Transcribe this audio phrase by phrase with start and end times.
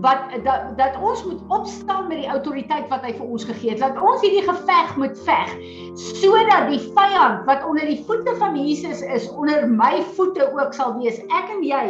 [0.00, 3.82] wat dat dat ons moet opstaan met die autoriteit wat hy vir ons gegee het.
[3.82, 5.54] Dat ons hierdie geveg moet veg
[6.00, 10.94] sodat die vyand wat onder die voete van Jesus is, onder my voete ook sal
[11.00, 11.18] wees.
[11.28, 11.84] Ek en jy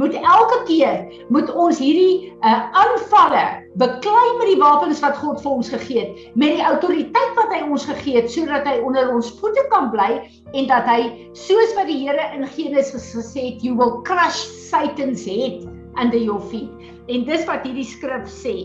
[0.00, 3.44] moet elke keer moet ons hierdie uh, aanvalle
[3.80, 7.62] beklei met die wapens wat God vir ons gegee het, met die autoriteit wat hy
[7.66, 10.10] ons gegee het sodat hy onder ons voete kan bly
[10.52, 11.00] en dat hy
[11.38, 15.64] soos wat die Here in Genesis gesê het, you will crush Satan's head
[16.00, 16.70] under your feet.
[17.12, 18.64] En dis wat hierdie skrif sê.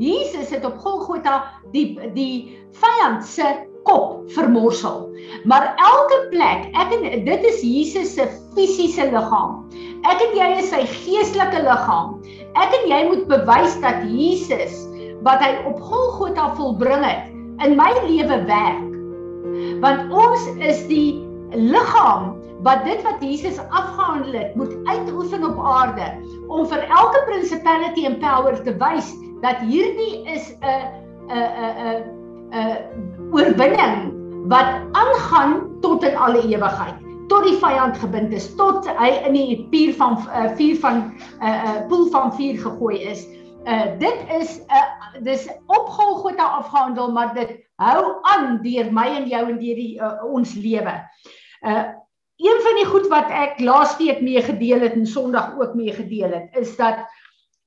[0.00, 1.42] Jesus het op Golgotha
[1.74, 3.46] die die vyand se
[3.88, 5.08] kop vermorsel.
[5.44, 9.64] Maar elke plek, ek en dit is Jesus se fisiese liggaam.
[10.08, 12.16] Ek en jy is sy geestelike liggaam.
[12.60, 14.86] Ek en jy moet bewys dat Jesus
[15.26, 17.28] wat hy op Golgotha volbring het
[17.64, 18.86] in my lewe werk.
[19.84, 21.20] Want ons is die
[21.52, 26.08] liggaam wat dit wat Jesus afgehandel het moet uitoefen op aarde
[26.48, 30.88] om vir elke principality and power te wys dat hierdie is 'n
[31.28, 31.48] 'n
[31.88, 32.02] 'n
[32.52, 32.76] 'n
[33.32, 34.12] oorwinning
[34.48, 39.66] wat aangaan tot in alle ewigheid tot die vyand gebind is tot hy in die
[39.70, 40.16] vuur van
[40.58, 43.26] vuur van 'n uh, uh, poel van vuur gegooi is.
[43.64, 49.06] Uh, dit is 'n uh, dis op Golgotha afgehandel maar dit hou aan deur my
[49.06, 50.94] en jou en deur die uh, ons lewe.
[51.60, 51.84] Uh,
[52.40, 56.32] een van die goed wat ek laasweek mee gedeel het en Sondag ook mee gedeel
[56.32, 57.02] het, is dat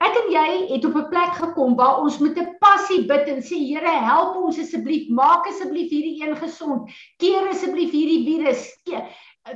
[0.04, 3.42] ek en jy het op 'n plek gekom waar ons met 'n passie bid en
[3.42, 6.90] sê Here, help ons asseblief, maak asseblief hierdie een gesond.
[7.18, 8.74] Keer asseblief hierdie virus.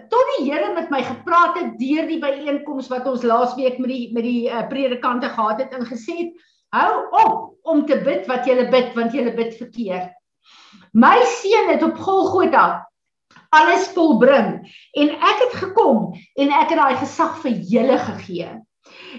[0.10, 4.14] Tot die Here met my gepraat het deur die byeenkoms wat ons laasweek met die
[4.14, 6.34] met die uh, predikante gehad het en gesê het,
[6.70, 10.14] hou op om te bid wat jy bid want jy bid verkeerd.
[10.94, 12.88] My seun het op Golgotha
[13.56, 14.68] alles volbring
[15.00, 18.50] en ek het gekom en ek het daai gesag vir julle gegee.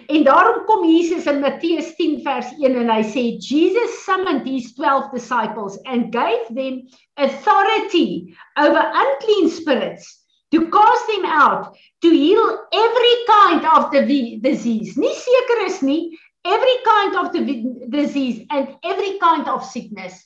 [0.09, 4.73] En daarom kom Jesus in Matteus 10 vers 1 en hy sê Jesus summoned these
[4.77, 6.81] 12 disciples and gave them
[7.17, 14.03] authority over unclean spirits to cast them out to heal every kind of the
[14.41, 14.97] disease.
[14.97, 17.43] Nie seker is nie every kind of the
[17.89, 20.25] disease and every kind of sickness.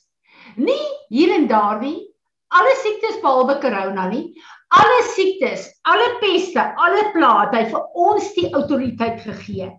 [0.55, 0.79] Nie
[1.09, 2.12] hier en daar nie,
[2.57, 4.25] alle siektes behalwe corona nie.
[4.73, 9.69] Alle siektes, alle peste, alle plaae, hy vir ons die autoriteit gegee.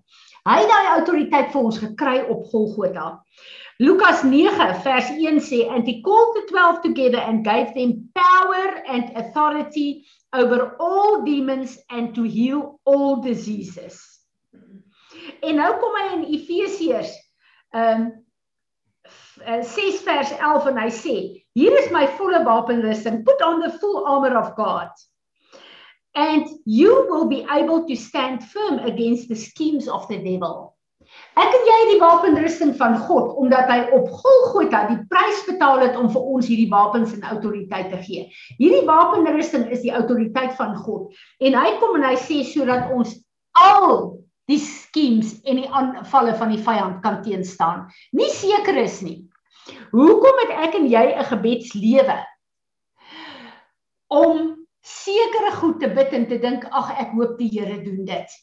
[0.45, 3.09] Hy het daai autoriteit vir ons gekry op Golgotha.
[3.83, 8.83] Lukas 9 vers 1 sê and he called the 12 together and gave them power
[8.87, 13.99] and authority over all demons and to heal all diseases.
[15.43, 17.17] En nou kom hy in Efesiërs
[17.75, 18.12] ehm um,
[19.43, 21.17] 6 vers 11 en hy sê
[21.55, 23.25] Hier is my volle wapenrusting.
[23.25, 24.91] Put on the full armor of God.
[26.15, 30.75] And you will be able to stand firm against the schemes of the devil.
[31.39, 35.83] Ek en jy het die wapenrusting van God omdat hy op Golgotha die prys betaal
[35.83, 38.27] het om vir ons hierdie wapens en autoriteit te gee.
[38.59, 43.15] Hierdie wapenrusting is die autoriteit van God en hy kom en hy sê sodat ons
[43.59, 44.17] al
[44.50, 47.87] die schemes en die aanvalle van die vyand kan teenstaan.
[48.12, 49.22] Nie seker is nie.
[49.94, 52.19] Hoekom het ek en jy 'n gebedslewe?
[54.09, 58.34] Om sekere goed te bid en te dink ag ek hoop die Here doen dit.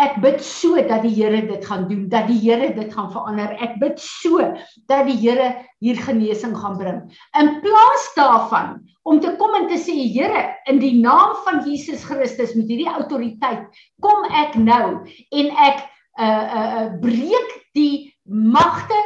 [0.00, 3.54] Ek bid so dat die Here dit gaan doen, dat die Here dit gaan verander.
[3.64, 4.44] Ek bid so
[4.90, 7.00] dat die Here hier genesing gaan bring.
[7.40, 8.76] In plaas daarvan
[9.08, 12.92] om te kom en te sê Here, in die naam van Jesus Christus met hierdie
[12.92, 13.64] autoriteit,
[14.04, 15.84] kom ek nou en ek
[16.20, 19.00] uh uh breek die magte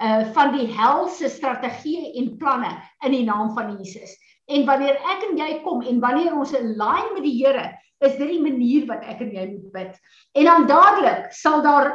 [0.00, 2.72] uh van die helse strategieë en planne
[3.06, 4.12] in die naam van Jesus.
[4.46, 7.70] En wanneer ek en jy kom en wanneer ons align met die Here,
[8.04, 9.94] is dit die manier wat ek en jy moet bid.
[10.36, 11.88] En dan dadelik sal daar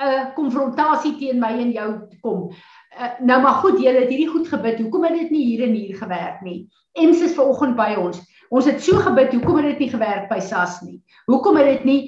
[0.00, 1.90] 'n uh, konfrontasie teen my en jou
[2.20, 2.50] kom.
[2.96, 4.80] Uh, nou maar goed, julle het hierdie goed gebid.
[4.80, 6.68] Hoekom het dit nie hier en hier gewerk nie?
[6.92, 8.20] Ems is vanoggend by ons.
[8.48, 11.02] Ons het so gebid, hoekom het dit nie gewerk by SAS nie?
[11.26, 12.00] Hoekom het dit nie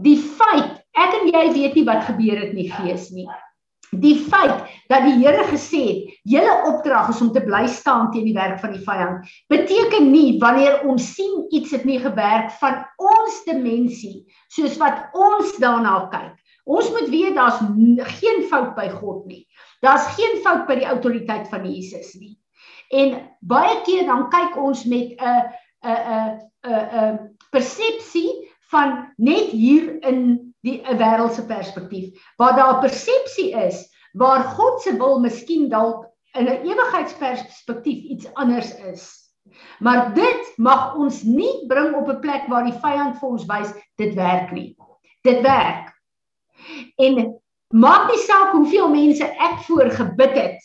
[0.00, 3.28] die feit ek en jy weet nie wat gebeur het nie gees nie.
[3.92, 8.24] Die feit dat die Here gesê het, julle opdrag is om te bly staan teen
[8.24, 12.80] die werk van die vyand, beteken nie wanneer ons sien iets het nie gewerk van
[12.96, 16.32] ons dimensie, soos wat ons daarna kyk.
[16.64, 17.60] Ons moet weet daar's
[18.20, 19.42] geen fout by God nie.
[19.84, 22.38] Daar's geen fout by die autoriteit van Jesus nie.
[22.94, 25.42] En baie keer dan kyk ons met 'n
[25.84, 27.18] 'n 'n 'n
[27.50, 34.44] persepsie van net hier in die 'n wêreldse perspektief waar daar 'n persepsie is waar
[34.44, 36.06] God se wil miskien dalk
[36.38, 39.04] in 'n ewigheidsperspektief iets anders is.
[39.78, 43.72] Maar dit mag ons nie bring op 'n plek waar die vyand vir ons wys
[43.96, 44.76] dit werk nie.
[45.22, 45.92] Dit werk.
[46.96, 50.60] En maak nie saak hoeveel mense ek voor gebid het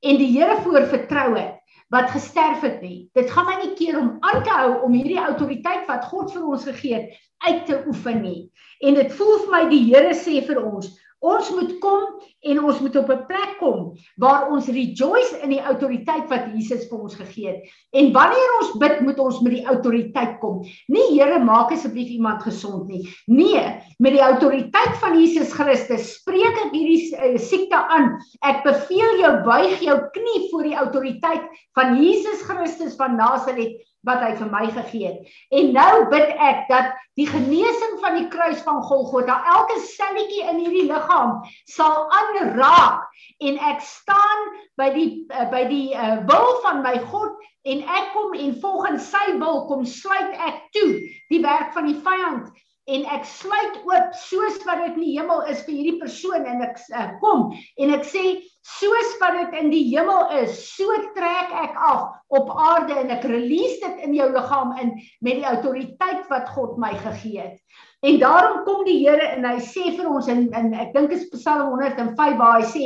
[0.00, 1.59] en die Here voor vertrou het
[1.90, 3.10] wat gesterf het nie.
[3.18, 6.46] Dit gaan my nie keer om aan te hou om hierdie autoriteit wat God vir
[6.46, 8.50] ons gegee het uit te oefen nie.
[8.86, 10.90] En dit voel vir my die Here sê vir ons,
[11.20, 12.04] Ons moet kom
[12.48, 16.88] en ons moet op 'n plek kom waar ons rejoice in die autoriteit wat Jesus
[16.88, 17.60] vir ons gegee het.
[17.92, 20.64] En wanneer ons bid, moet ons met die autoriteit kom.
[20.88, 23.02] Nie Here, maak asseblief iemand gesond nie.
[23.26, 28.16] Nee, met die autoriteit van Jesus Christus spreek ek hierdie uh, siekte aan.
[28.40, 31.44] Ek beveel jou buig jou knie voor die autoriteit
[31.76, 33.76] van Jesus Christus van Nasaret
[34.08, 35.34] wat hy vir my gegee het.
[35.52, 40.62] En nou bid ek dat die genesing van die kruis van Golgotha elke selletjie in
[40.62, 43.04] hierdie liggaam sal aanraak
[43.44, 44.46] en ek staan
[44.80, 47.36] by die uh, by die uh, wil van my God
[47.68, 50.90] en ek kom en volgens sy wil kom sluit ek toe
[51.32, 52.48] die werk van die vyand
[52.94, 56.64] en ek sluit oop soos wat dit in die hemel is vir hierdie persoon en
[56.66, 58.24] ek uh, kom en ek sê
[58.66, 63.24] soos wat dit in die hemel is, so trek ek af op aarde en ek
[63.30, 64.92] release dit in jou liggaam in
[65.24, 67.56] met die autoriteit wat God my gegee het.
[68.04, 71.26] En daarom kom die Here en hy sê vir ons in, in ek dink is
[71.34, 72.84] Psalm 105 waar hy sê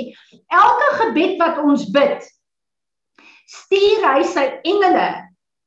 [0.55, 2.25] elke gebed wat ons bid
[3.51, 5.09] stuur hy sy engele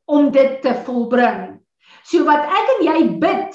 [0.08, 1.58] om dit te volbring.
[2.08, 3.47] So wat ek en jy bid,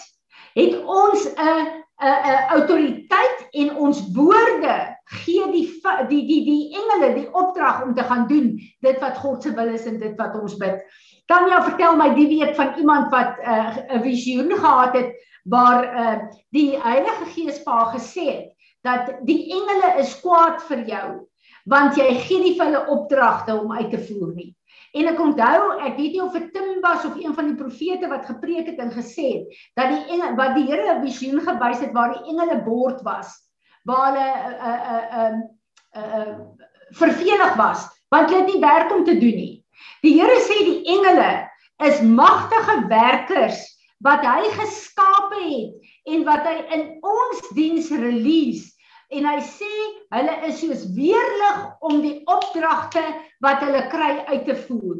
[0.54, 5.66] het ons 'n 'n 'n autoriteit en ons woorde gee die
[6.08, 9.69] die die die engele die opdrag om te gaan doen dit wat God se wil
[9.75, 10.81] is en dit wat ons bid.
[11.26, 15.12] Tanya vertel my die week van iemand wat 'n uh, visioen gehad het
[15.44, 16.19] waar uh,
[16.50, 18.49] die Heilige Gees pa gesê het
[18.82, 21.08] dat die engele is kwaad vir jou
[21.64, 24.50] want jy gee nie vir hulle opdragte om uit te voer nie.
[24.93, 28.11] En ek onthou, ek weet nie of dit Tim was of een van die profete
[28.11, 31.81] wat gepreek het en gesê het dat die engele wat die Here 'n visioen gewys
[31.81, 33.33] het waar die engele bord was,
[33.89, 35.39] waar hulle 'n uh, 'n uh, 'n
[35.97, 36.35] uh, uh,
[37.00, 39.65] vervelig was, want hulle het nie werk om te doen nie.
[40.03, 41.49] Die Here sê die engele
[41.88, 43.65] is magtige werkers
[44.05, 48.72] wat hy geskape het en wat hy in ons diens release
[49.12, 49.70] en hy sê
[50.14, 53.05] hulle is soos weerlig om die opdragte
[53.44, 54.99] wat hulle kry uit te voer.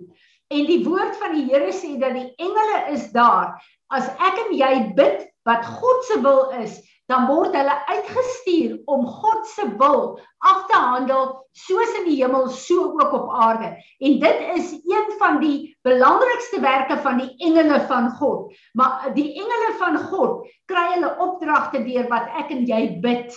[0.53, 3.55] En die woord van die Here sê dat die engele is daar.
[3.93, 6.77] As ek en jy bid wat God se wil is,
[7.11, 10.05] dan word hulle uitgestuur om God se wil
[10.49, 11.33] af te handel
[11.65, 13.73] soos in die hemel so ook op aarde.
[14.01, 18.53] En dit is een van die belangrikste werke van die engele van God.
[18.79, 23.35] Maar die engele van God kry hulle opdragte deur wat ek en jy bid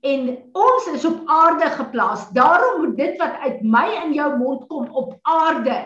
[0.00, 2.28] en ons is op aarde geplaas.
[2.36, 5.78] Daarom moet dit wat uit my in jou mond kom op aarde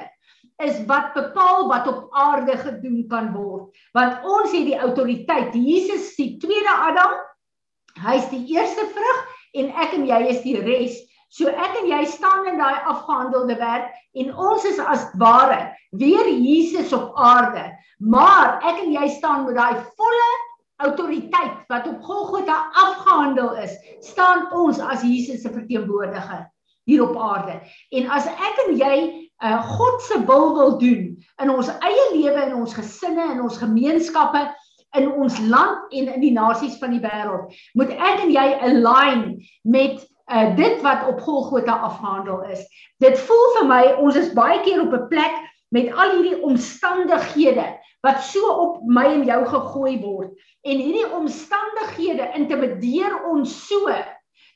[0.62, 3.72] is wat bepaal wat op aarde gedoen kan word.
[3.96, 5.54] Want ons het die autoriteit.
[5.54, 7.16] Jesus is die tweede Adam.
[8.02, 9.24] Hy is die eerste vrug
[9.58, 11.00] en ek en jy is die res.
[11.32, 16.28] So ek en jy staan in daai afgehandelde werk en ons is as ware weer
[16.28, 17.70] Jesus op aarde.
[17.98, 20.32] Maar ek en jy staan met daai volle
[20.82, 26.48] autoriteit wat op Golgotha afgehandel is, staan ons as Jesus se verteenwoordiger
[26.84, 27.60] hier op aarde.
[27.94, 28.96] En as ek en jy
[29.42, 31.04] uh, God se wil wil doen
[31.42, 34.46] in ons eie lewe en ons gesinne en ons gemeenskappe
[34.98, 39.22] in ons land en in die nasies van die wêreld, moet ek en jy align
[39.62, 42.66] met uh, dit wat op Golgotha afgehandel is.
[43.00, 45.38] Dit voel vir my ons is baie keer op 'n plek
[45.72, 47.64] met al hierdie omstandighede
[48.02, 50.32] wat so op my en jou gegooi word
[50.62, 53.90] en hierdie omstandighede intimideer ons so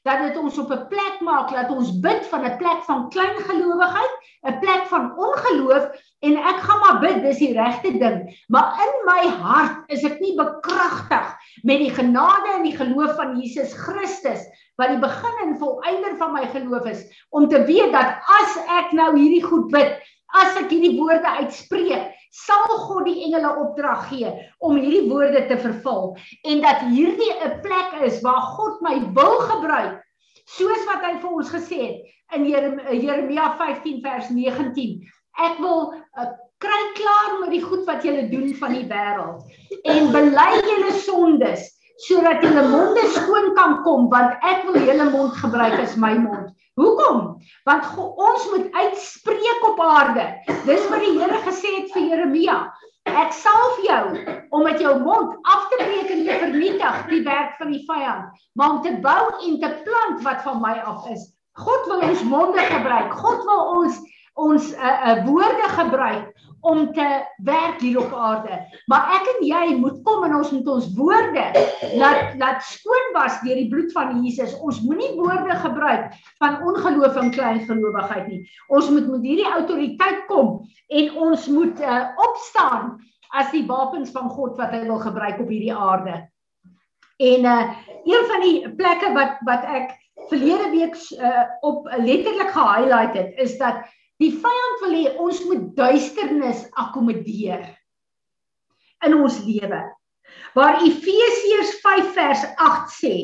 [0.06, 3.36] dat dit ons op 'n plek maak dat ons bid van 'n plek van klein
[3.48, 4.12] gelowigheid,
[4.46, 5.84] 'n plek van ongeloof
[6.20, 8.18] en ek gaan maar bid, dis die regte ding.
[8.48, 11.26] Maar in my hart is ek nie bekragtig
[11.62, 16.32] met die genade en die geloof van Jesus Christus wat die begin en volëinder van
[16.32, 19.98] my geloof is om te weet dat as ek nou hierdie goed bid,
[20.34, 25.58] as ek hierdie woorde uitspreek, sal God die engele opdrag gee om hierdie woorde te
[25.60, 30.02] vervul en dat hierdie 'n plek is waar God my wil gebruik
[30.56, 35.00] soos wat hy vir ons gesê het in Jeremia 15 vers 19
[35.48, 36.28] ek wil uh,
[36.62, 39.42] kry klaar met die goed wat julle doen van die wêreld
[39.84, 45.32] en bely julle sondes sodat julle monde skoon kan kom want ek wil julle mond
[45.40, 47.38] gebruik as my mond Hoekom?
[47.64, 50.26] Want ons moet uitspreek op aarde.
[50.66, 52.56] Dis wat die Here gesê het vir Jeremia.
[53.08, 54.02] Ek salf jou
[54.52, 58.42] om met jou mond af te breek en te vernietig die werk van die vyand,
[58.58, 61.24] maar om te bou en te plant wat van my af is
[61.56, 63.14] God wil ons monde gebruik.
[63.16, 64.02] God wil ons
[64.36, 66.26] ons 'n uh, uh, woorde gebruik
[66.66, 67.06] om te
[67.46, 68.58] werk hier op aarde.
[68.90, 71.44] Maar ek en jy moet kom en ons moet ons woorde
[72.00, 74.56] laat laat skoon was deur die bloed van Jesus.
[74.58, 78.40] Ons moenie woorde gebruik van ongeloof en kleingelowigheid nie.
[78.66, 82.96] Ons moet met hierdie autoriteit kom en ons moet uh, opstaan
[83.36, 86.24] as die wapens van God wat hy wil gebruik op hierdie aarde.
[87.22, 87.62] En uh
[88.06, 89.94] een van die plekke wat wat ek
[90.30, 93.82] verlede week uh, op letterlik gehighlight het is dat
[94.22, 97.66] Die vyand wil hê ons moet duisternis akkommodeer
[99.04, 99.82] in ons lewe.
[100.56, 103.14] Waar Efesiërs 5 vers 8 sê,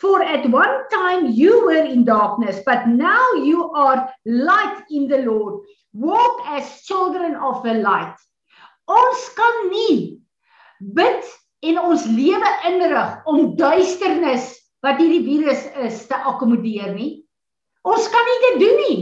[0.00, 5.18] For at one time you were in darkness, but now you are light in the
[5.18, 5.60] Lord.
[5.92, 8.16] Walk as children of the light.
[8.88, 10.22] Ons kan nie
[10.80, 11.28] bid
[11.68, 17.26] en ons lewe inrig om duisternis wat hierdie virus is te akkommodeer nie.
[17.84, 19.00] Ons kan nie dit doen nie.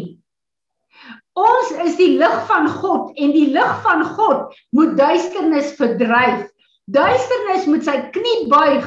[1.39, 6.47] Ons is die lig van God en die lig van God moet duisternis verdryf.
[6.91, 8.87] Duisternis moet sy knie buig.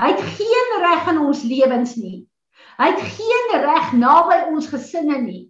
[0.00, 2.20] Hy het geen reg in ons lewens nie.
[2.80, 5.42] Hy het geen reg naby ons gesinne nie.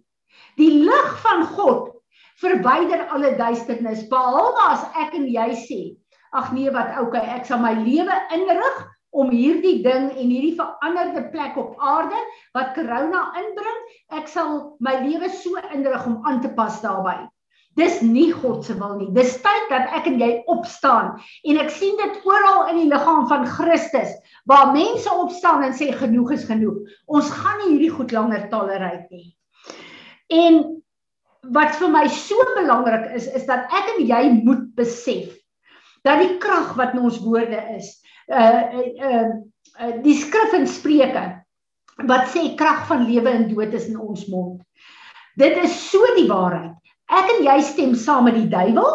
[0.59, 1.91] Die lig van God
[2.41, 5.81] verwyder alle duisternis behalwe as ek en jy sê,
[6.33, 11.27] ag nee wat okay, ek sal my lewe inrig om hierdie ding en hierdie veranderde
[11.33, 12.17] plek op aarde
[12.55, 13.83] wat corona inbring,
[14.15, 17.27] ek sal my lewe so inrig om aan te pas daarbey.
[17.79, 19.07] Dis nie God se wil nie.
[19.15, 21.13] Dis tyd dat ek en jy opstaan
[21.47, 24.11] en ek sien dit oral in die liggaam van Christus
[24.49, 26.81] waar mense opstaan en sê genoeg is genoeg.
[27.07, 29.29] Ons gaan nie hierdie goed langer tolereer nie.
[30.31, 30.59] En
[31.55, 35.31] wat vir my so belangrik is is dat ek en jy moet besef
[36.05, 38.00] dat die krag wat in ons woorde is
[38.31, 38.63] uh
[39.03, 39.29] uh
[39.79, 41.25] uh die skrif in Spreuke
[42.07, 44.61] wat sê krag van lewe en dood is in ons mond.
[45.37, 46.73] Dit is so die waarheid.
[47.11, 48.89] Ek en jy stem saam met die duiwel,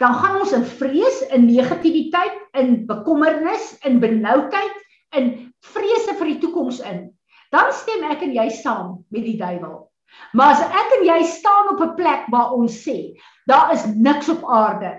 [0.00, 4.76] dan gaan ons in vrees, in negativiteit, in bekommernis, in benoudheid,
[5.18, 5.32] in
[5.74, 7.08] vrese vir die toekoms in.
[7.52, 9.90] Dan stem ek en jy saam met die duiwel.
[10.34, 13.14] Maar as ek en jy staan op 'n plek waar ons sê,
[13.46, 14.96] daar is niks op aarde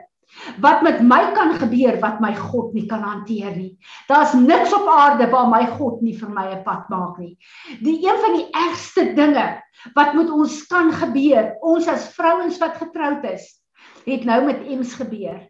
[0.64, 3.78] wat met my kan gebeur wat my God nie kan hanteer nie.
[4.08, 7.38] Daar's niks op aarde waar my God nie vir my 'n pad maak nie.
[7.82, 9.62] Die een van die ergste dinge
[9.94, 13.62] wat met ons kan gebeur, ons as vrouens wat getroud is,
[14.06, 15.48] het nou met Ems gebeur.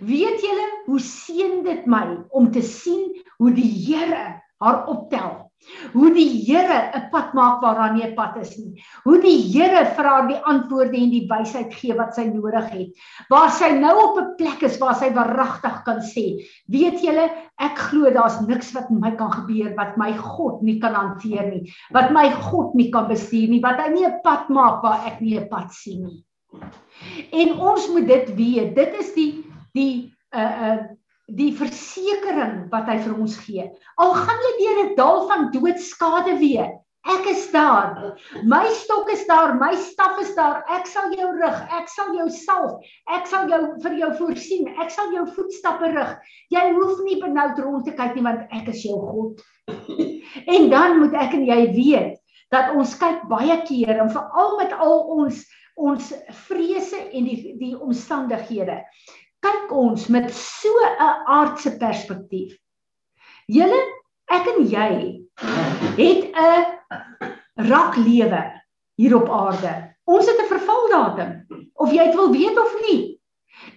[0.00, 5.49] Weet julle hoe seën dit my om te sien hoe die Here haar optel
[5.92, 8.82] Hoe die Here 'n pad maak waar daar nie 'n pad is nie.
[9.04, 12.90] Hoe die Here vir haar die antwoorde en die wysheid gee wat sy nodig het.
[13.28, 17.78] Waar sy nou op 'n plek is waar sy waaragtig kan sê, weet julle, ek
[17.78, 21.72] glo daar's niks wat met my kan gebeur wat my God nie kan hanteer nie,
[21.92, 25.20] wat my God nie kan bestuur nie, wat hy nie 'n pad maak waar ek
[25.20, 26.24] nie 'n pad sien nie.
[27.32, 28.74] En ons moet dit weet.
[28.74, 30.78] Dit is die die uh uh
[31.36, 33.66] die versekering wat hy vir ons gee.
[34.02, 36.70] Al gaan jy deur 'n dal van doodskade weer,
[37.06, 38.16] ek is daar.
[38.44, 40.64] My stok is daar, my staf is daar.
[40.68, 44.90] Ek sal jou rig, ek sal jou salf, ek sal jou vir jou voorsien, ek
[44.90, 46.16] sal jou voetstappe rig.
[46.50, 49.40] Jy hoef nie benoud rond te kyk nie want ek is jou God.
[50.46, 52.20] En dan moet ek en jy weet
[52.50, 55.40] dat ons kyk baie keer en veral met al ons
[55.80, 56.12] ons
[56.46, 58.82] vrese en die die omstandighede
[59.44, 62.56] kyk ons met so 'n aardse perspektief.
[63.46, 63.80] Julle,
[64.30, 64.90] ek en jy
[65.96, 68.42] het 'n rak lewe
[68.96, 69.72] hier op aarde.
[70.04, 71.32] Ons het 'n vervaldatum
[71.74, 73.20] of jy dit wil weet of nie.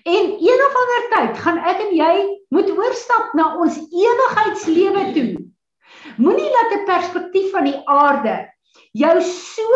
[0.04, 2.16] En een of ander tyd gaan ek en jy
[2.50, 5.32] moet oorstap na ons ewigheidslewe toe.
[6.18, 8.50] Moenie laat 'n perspektief van die aarde
[8.92, 9.68] jou so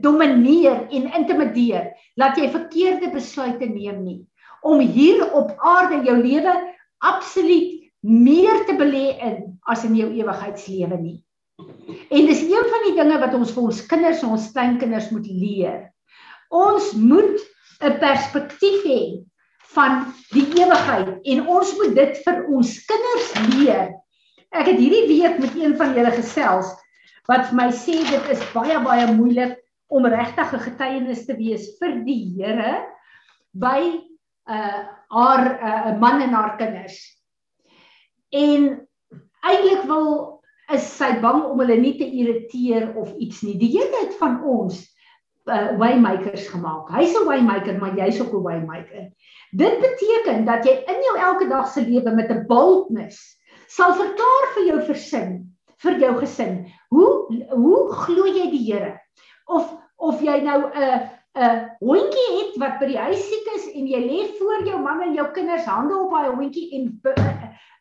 [0.00, 4.20] domineer en intimideer dat jy verkeerde besluite neem nie
[4.62, 6.54] om hier op aarde jou lewe
[6.98, 9.38] absoluut meer te belê in
[9.68, 11.18] as in jou ewigheidslewe nie.
[12.08, 15.26] En dis een van die dinge wat ons vir ons kinders en ons kleinkinders moet
[15.28, 15.80] leer.
[16.50, 17.40] Ons moet
[17.80, 19.02] 'n perspektief hê
[19.74, 23.90] van die ewigheid en ons moet dit vir ons kinders leer.
[24.50, 26.72] Ek het hierdie week met een van julle gesels
[27.28, 31.78] wat vir my sê dit is baie baie moeilik om regtig 'n getuienis te wees
[31.78, 32.86] vir die Here
[33.52, 34.09] by
[34.50, 34.80] uh
[35.10, 36.98] haar 'n uh, man en haar kinders.
[38.30, 38.88] En
[39.42, 40.38] eintlik wil
[40.70, 43.56] is sy bang om hulle nie te irriteer of iets nie.
[43.58, 44.84] Die Here het van ons
[45.50, 46.90] uh waymakers gemaak.
[46.94, 49.10] Hy's 'n waymaker, maar jy's ook 'n waymaker.
[49.50, 54.46] Dit beteken dat jy in jou elke dag se lewe met 'n boldness sal verklaar
[54.54, 55.30] vir jou versin
[55.82, 56.66] vir jou gesin.
[56.90, 57.10] Hoe
[57.54, 58.98] hoe glo jy die Here?
[59.46, 63.66] Of of jy nou 'n uh, 'n hondjie het wat by die huis siek is
[63.78, 67.14] en jy lê voor jou man en jou kinders hande op daai hondjie en uh,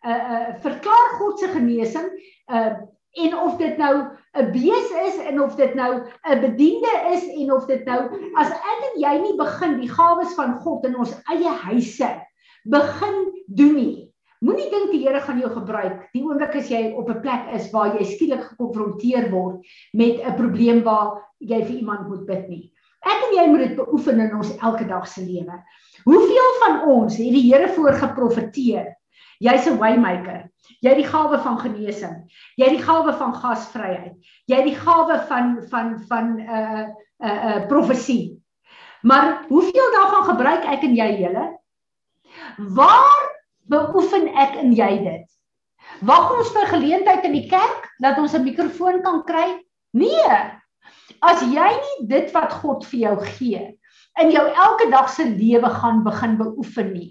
[0.06, 2.10] uh, uh, verklaar God se genesing
[2.53, 2.77] uh,
[3.25, 3.96] en of dit nou
[4.38, 8.01] 'n bees is en of dit nou 'n bediende is en of dit nou
[8.36, 12.12] as ek en jy nie begin die gawes van God in ons eie huise
[12.63, 17.10] begin doen nie Moenie dink die Here gaan jou gebruik die oomblik as jy op
[17.10, 22.08] 'n plek is waar jy skielik gekonfronteer word met 'n probleem waar jy vir iemand
[22.08, 22.72] moet bid nie.
[23.06, 25.60] Ek en jy moet dit beoefen in ons elke dag se lewe.
[26.03, 28.96] Hoeveel van ons het die Here voorgeprofeteer?
[29.39, 30.50] Jy's 'n waymaker.
[30.82, 32.18] Jy het die gawe van genesing.
[32.56, 34.15] Jy het die gawe van gasvryheid.
[34.46, 38.44] Jy het die gawe van van van 'n uh, 'n uh, uh, profesie.
[39.01, 41.60] Maar hoeveel daarvan gebruik ek en jy julle?
[42.58, 43.20] Waar
[43.72, 45.27] beoefen ek en jy dit?
[46.01, 49.65] Wag ons vir geleentheid in die kerk dat ons 'n mikrofoon kan kry?
[49.91, 50.59] Nee.
[51.22, 53.64] As jy nie dit wat God vir jou gee
[54.20, 57.10] in jou elke dag se lewe gaan begin beoefen nie.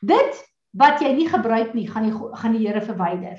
[0.00, 0.40] Dit
[0.78, 3.38] wat jy nie gebruik nie, gaan die gaan die Here verwyder.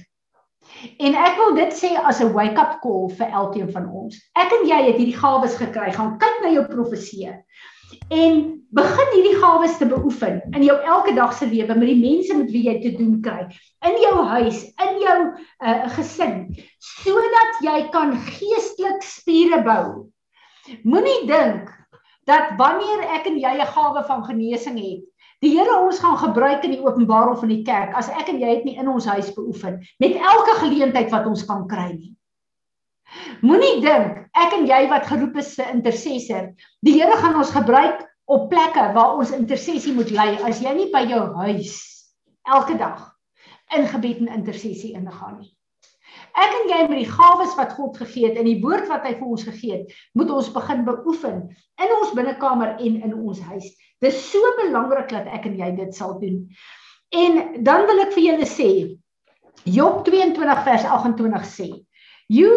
[0.99, 4.17] En ek wil dit sê as 'n wake-up call vir elkeen van ons.
[4.35, 5.91] Ek en jy het hierdie gawes gekry.
[5.91, 7.37] Gaan kyk na jou profeseë
[8.09, 12.37] en begin hierdie gawes te beoefen in jou elke dag se lewe met die mense
[12.37, 13.47] met wie jy te doen kry.
[13.85, 16.35] In jou huis in jou uh, gesin.
[16.77, 19.85] Sodat jy kan geestelik spiere bou.
[20.83, 21.71] Moenie dink
[22.29, 25.05] dat wanneer ek en jy 'n gawe van genesing het
[25.39, 28.41] die Here ons gaan gebruik in die openbaar of in die kerk as ek en
[28.41, 32.11] jy dit nie in ons huis beoefen met elke geleentheid wat ons kan kry nie
[33.41, 36.51] Moenie dink ek en jy wat geroep is se intercessor,
[36.85, 40.89] die Here gaan ons gebruik op plekke waar ons intersessie moet lei as jy nie
[40.93, 41.77] by jou huis
[42.45, 43.07] elke dag
[43.75, 45.51] in gebed en intersessie ingaan nie.
[46.37, 49.15] Ek en jy met die gawes wat God gegee het en die woord wat hy
[49.17, 51.41] vir ons gegee het, moet ons begin beoefen
[51.81, 53.67] in ons binnekamer en in ons huis.
[54.01, 56.43] Dis so belangrik dat ek en jy dit sal doen.
[57.09, 58.71] En dan wil ek vir julle sê
[59.67, 61.67] Job 22 vers 28 sê:
[62.31, 62.51] You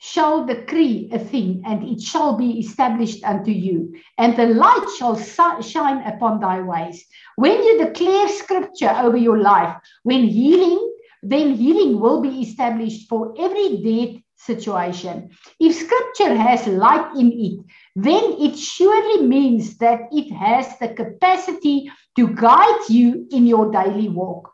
[0.00, 5.14] shall decree a thing, and it shall be established unto you, and the light shall
[5.60, 7.04] shine upon thy ways.
[7.36, 13.34] When you declare scripture over your life, when healing, then healing will be established for
[13.38, 15.30] every dead situation.
[15.60, 17.60] If scripture has light in it,
[17.94, 24.08] then it surely means that it has the capacity to guide you in your daily
[24.08, 24.50] walk.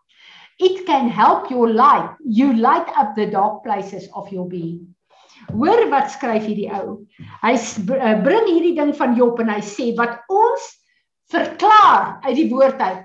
[0.59, 4.96] It can help your light, you light up the dark places of your being.
[5.53, 6.99] Hoor wat skryf hierdie ou.
[7.43, 10.67] Hy eh, bring hierdie ding van Job en hy sê wat ons
[11.31, 13.05] verklaar uit die woord uit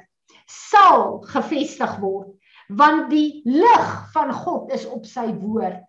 [0.51, 2.30] sal gevestig word
[2.71, 5.82] want die lig van God is op sy woord.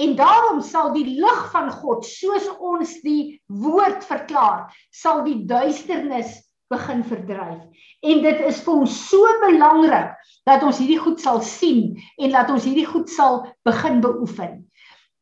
[0.00, 6.38] En daarom sal die lig van God soos ons die woord verklaar sal die duisternis
[6.72, 7.60] begin verdryf.
[8.06, 10.14] En dit is vir ons so belangrik
[10.48, 14.62] dat ons hierdie goed sal sien en dat ons hierdie goed sal begin beoefen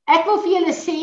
[0.08, 0.98] Ek wil vir julle sê,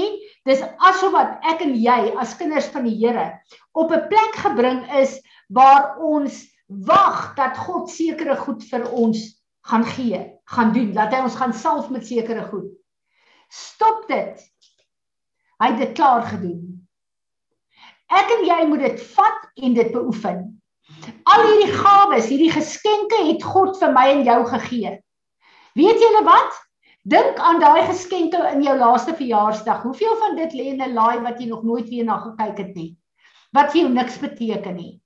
[0.50, 3.28] dis asof wat ek en jy as kinders van die Here
[3.74, 9.22] op 'n plek gebring is waar ons wag dat God sekere goed vir ons
[9.70, 12.70] gaan gee, gaan doen, dat hy ons gaan salf met sekere goed.
[13.50, 14.41] Stop dit.
[15.62, 16.76] Hy het dit klaar gedoen.
[18.10, 20.62] Ek en jy moet dit vat en dit beoefen.
[21.26, 24.94] Al hierdie gawes, hierdie geskenke het God vir my en jou gegee.
[25.76, 26.64] Weet julle wat?
[27.06, 29.84] Dink aan daai geskenke in jou laaste verjaarsdag.
[29.86, 32.76] Hoeveel van dit lê in 'n laai wat jy nog nooit weer na gekyk het
[32.76, 32.98] nie?
[33.54, 35.02] Wat vir jou niks beteken nie.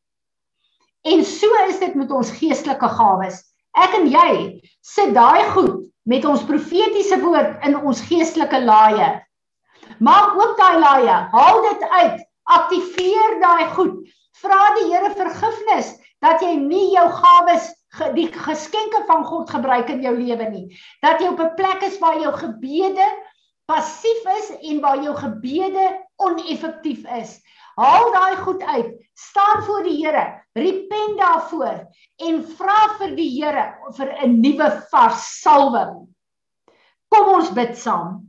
[1.03, 3.43] En so is dit met ons geestelike gawes.
[3.75, 9.09] Ek en jy sit daai goed met ons profetiese woord in ons geestelike laaie.
[9.99, 13.99] Maak oop daai laaie, haal dit uit, aktiveer daai goed.
[14.39, 17.73] Vra die Here vergifnis dat jy nie jou gawes
[18.13, 20.65] die geskenke van God gebruik in jou lewe nie.
[21.01, 23.07] Dat jy op 'n plek is waar jou gebede
[23.65, 27.39] passief is en waar jou gebede oneffektief is.
[27.75, 29.09] Haal daai goed uit.
[29.13, 35.41] Staan voor die Here, repent daarvoor en vra vir die Here vir 'n nuwe vars
[35.41, 36.07] salwing.
[37.09, 38.28] Kom ons bid saam.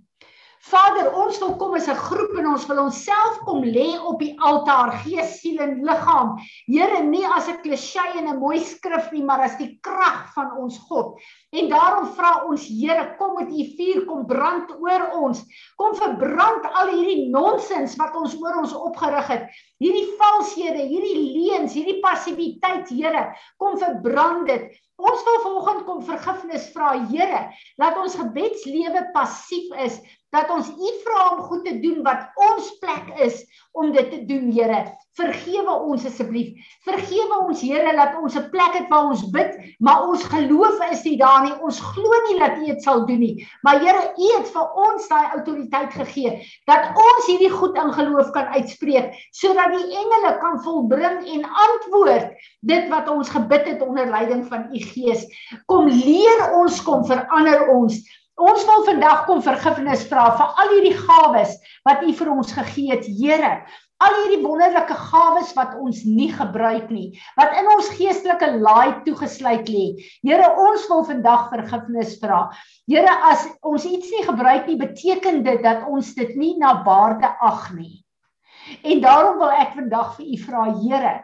[0.68, 4.34] Vader, ons wil kom as 'n groep en ons wil onsself kom lê op die
[4.48, 6.34] altaar, gees, siel en liggaam.
[6.66, 10.52] Here, nie as 'n klisjé en 'n mooi skrif nie, maar as die krag van
[10.58, 11.16] ons God.
[11.52, 15.42] En daarom vra ons Here, kom met u vuur kom brand oor ons.
[15.76, 19.48] Kom verbrand al hierdie nonsens wat ons oor ons opgerig het
[19.80, 24.74] Hierdie valshede, hierdie leuns, hierdie passiwiteit, Here, kom verbrand dit.
[25.00, 27.46] Ons wil vanoggend kom vergifnis vra, Here,
[27.80, 29.96] laat ons gebedslewe passief is,
[30.34, 33.40] dat ons U vra om goed te doen wat ons plek is
[33.72, 34.84] om dit te doen, Here.
[35.20, 36.54] Vergewe ons asseblief.
[36.87, 41.02] Vergewe ons, Here, dat ons 'n plek het waar ons bid, maar ons geloof is
[41.04, 41.52] nie daar nie.
[41.61, 43.46] Ons glo nie dat U dit sal doen nie.
[43.62, 46.33] Maar Here, U het vir ons daai autoriteit gegee
[46.66, 52.33] dat ons hierdie goed in geloof kan uitspreek sodat die engele kan volbring en antwoord
[52.61, 55.26] dit wat ons gebid het onder leiding van U Gees.
[55.66, 58.00] Kom leer ons, kom verander ons.
[58.40, 62.94] Ons wil vandag kom vergifnis vra vir al hierdie gawes wat U vir ons gegee
[62.94, 63.52] het, Here.
[64.00, 69.68] Al hierdie wonderlike gawes wat ons nie gebruik nie, wat in ons geestelike laai toegesluit
[69.68, 69.86] lê.
[70.24, 72.46] Here, ons wil vandag vergifnis vra.
[72.88, 77.28] Here, as ons iets nie gebruik nie, beteken dit dat ons dit nie na waarde
[77.44, 78.00] ag nie.
[78.86, 81.18] En daarom wil ek vandag vir u vra, Here,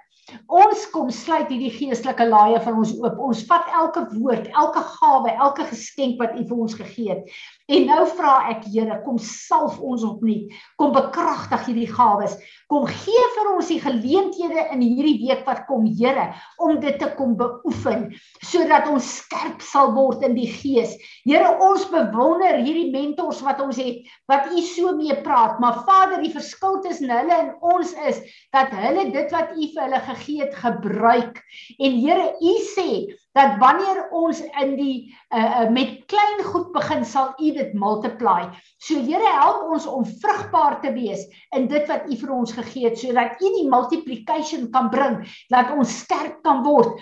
[0.51, 3.19] Ons kom sluit hierdie geestelike laaie van ons oop.
[3.29, 7.37] Ons vat elke woord, elke gawe, elke geskenk wat U vir ons gegee het.
[7.67, 10.53] En nou vra ek Here, kom salf ons opnuut.
[10.79, 12.37] Kom bekragtig hierdie gawes.
[12.71, 16.29] Kom gee vir ons die geleenthede in hierdie week wat kom, Here,
[16.63, 18.09] om dit te kom beoefen
[18.47, 20.95] sodat ons skerp sal word in die gees.
[21.27, 26.23] Here, ons bewonder hierdie mentors wat ons het, wat U so mee praat, maar Vader,
[26.23, 28.23] die verskil tussen hulle en ons is
[28.55, 31.43] dat hulle dit wat U vir hulle gegee het, gebruik.
[31.83, 32.91] En Here, U sê
[33.37, 34.97] dat wanneer ons in die
[35.35, 38.47] uh, met klein goed begin sal U dit multiply.
[38.81, 42.89] So Here help ons om vrugbaar te wees in dit wat U vir ons gegee
[42.89, 45.21] het sodat U die multiplication kan bring,
[45.53, 46.97] dat ons sterk kan word.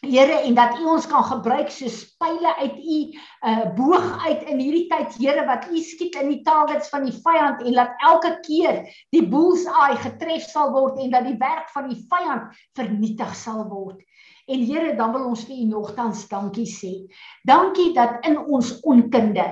[0.00, 4.62] Here en dat U ons kan gebruik soos pile uit U uh, boog uit in
[4.62, 8.38] hierdie tyd Here wat U skiet in die targets van die vyand en laat elke
[8.46, 13.66] keer die bullseye getref sal word en dat die werk van die vyand vernietig sal
[13.68, 14.00] word.
[14.50, 16.90] En Here, dan wil ons vir U nogtans dankie sê.
[17.46, 19.46] Dankie dat in ons onkunde,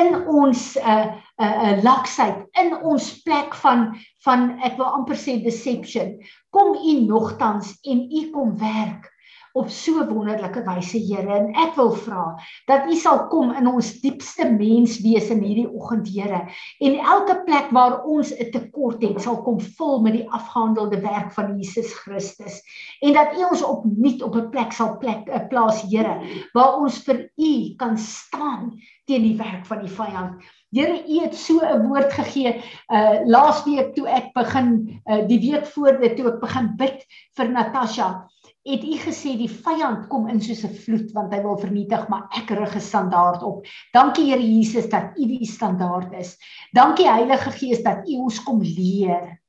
[0.00, 0.96] in ons uh
[1.38, 3.90] uh, uh laksheid, in ons plek van
[4.24, 6.16] van ek wil amper sê deception,
[6.50, 9.12] kom U nogtans en U kom werk
[9.52, 12.24] op so wonderlike wyse Here en ek wil vra
[12.68, 16.44] dat U sal kom in ons diepste menswees in hierdie oggend Here
[16.84, 21.32] en elke plek waar ons 'n tekort het sal kom vul met die afgehandelde werk
[21.32, 22.62] van Jesus Christus.
[23.00, 26.20] En dat U ons opnuut op 'n plek sal plek 'n eh, plaas Here
[26.52, 30.42] waar ons vir U kan staan teen die werk van die vyand.
[30.70, 32.60] Here U het so 'n woord gegee
[32.92, 37.06] uh laasweek toe ek begin uh, die week voor dit toe ek begin bid
[37.36, 38.28] vir Natasha
[38.68, 42.28] het u gesê die vyand kom in soos 'n vloed want hy wil vernietig maar
[42.36, 43.64] ek rig 'n standaard op.
[43.92, 46.36] Dankie Here Jesus dat u die standaard is.
[46.72, 49.40] Dankie Heilige Gees dat u ons kom leer.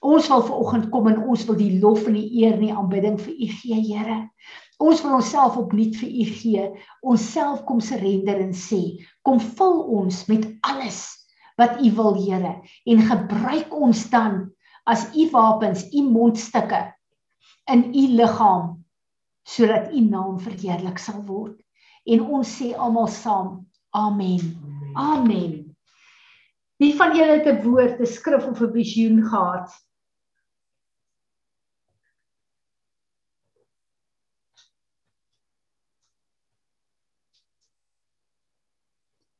[0.00, 3.20] Ons wil vanoggend kom en ons wil die lof en die eer en die aanbidding
[3.20, 4.30] vir u gee Here.
[4.78, 6.70] Ons wil onsself opnuut vir u gee.
[7.02, 12.60] Ons self kom surrender en sê, kom vul ons met alles wat u wil Here
[12.86, 14.52] en gebruik ons dan
[14.86, 16.93] as u wapens, u mondstukke
[17.72, 18.84] in u liggaam
[19.44, 21.60] sodat u naam verheerlik sal word.
[22.04, 24.56] En ons sê almal saam: Amen.
[24.94, 25.76] Amen.
[26.76, 29.70] Wie van julle het 'n woord, 'n skrif of 'n visioen gehad?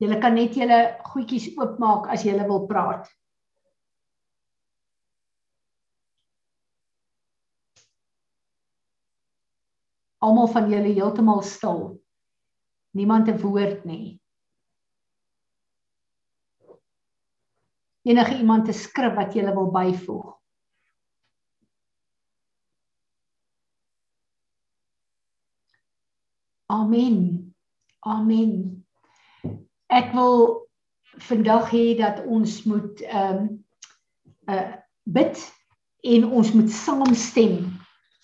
[0.02, 3.08] Julle kan net julle goedjies oopmaak as julle wil praat.
[10.24, 11.80] Almal van julle heeltemal stil.
[12.96, 14.20] Niemand 'n woord nie.
[18.04, 20.32] Enige iemand te skrif wat jy wil byvoeg.
[26.66, 27.54] Amen.
[28.00, 28.84] Amen.
[29.86, 30.68] Ek wil
[31.18, 33.64] vandag hê dat ons moet ehm um,
[34.48, 34.72] uh
[35.04, 35.36] bid
[36.00, 37.58] en ons moet saamstem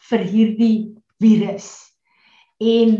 [0.08, 0.76] vir hierdie
[1.20, 1.89] virus
[2.60, 2.96] en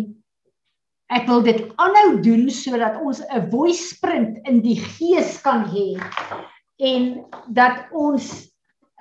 [1.11, 5.99] ek wil dit aanhou doen sodat ons 'n voice sprint in die gees kan hê
[6.81, 8.31] en dat ons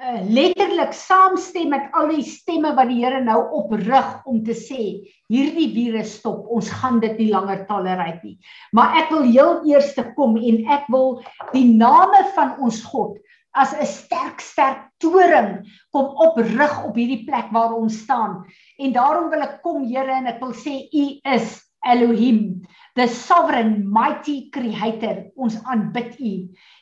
[0.01, 4.81] uh, letterlik saamstem met al die stemme wat die Here nou oprig om te sê
[5.29, 8.37] hierdie virus stop ons gaan dit nie langer tolereer nie.
[8.73, 11.21] Maar ek wil heel eers kom en ek wil
[11.53, 13.17] die name van ons God
[13.55, 18.45] as 'n sterk sterk toring kom oprig op hierdie plek waar ons staan.
[18.77, 23.87] En daarom wil ek kom Here en ek wil sê U is Elohim, the sovereign
[23.87, 25.31] mighty creator.
[25.35, 26.33] Ons aanbid U.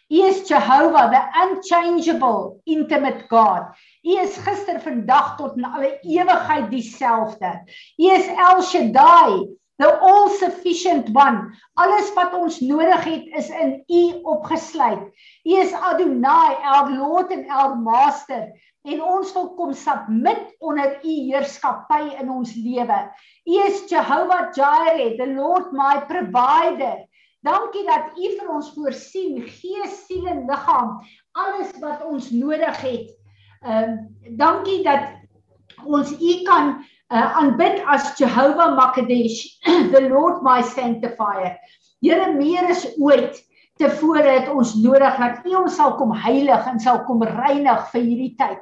[0.09, 3.75] U is Jehovah, the unchangeable intimate God.
[4.03, 7.51] U is gister, vandag tot in alle ewigheid dieselfde.
[7.99, 9.45] U is El Shaddai,
[9.77, 11.53] the all sufficient one.
[11.77, 15.09] Alles wat ons nodig het is in U opgesluit.
[15.43, 18.49] U is Adonai, our Lord and our Master
[18.87, 22.99] en ons wil kom submit onder u heerskappy in ons lewe.
[23.47, 27.03] U is Jehovah Jireh, the Lord my provider.
[27.45, 30.97] Dankie dat u vir ons voorsien, gees, siel en liggaam,
[31.37, 33.13] alles wat ons nodig het.
[33.65, 35.15] Ehm uh, dankie dat
[35.85, 36.77] ons u kan
[37.09, 39.57] uh, aanbid as Jehovah Makadesh,
[39.93, 41.57] the Lord my sanctifier.
[42.01, 43.39] Here meer is ooit
[43.77, 48.03] tevore het ons nodig dat U ons sal kom heilig en sal kom reinig vir
[48.03, 48.61] hierdie tyd.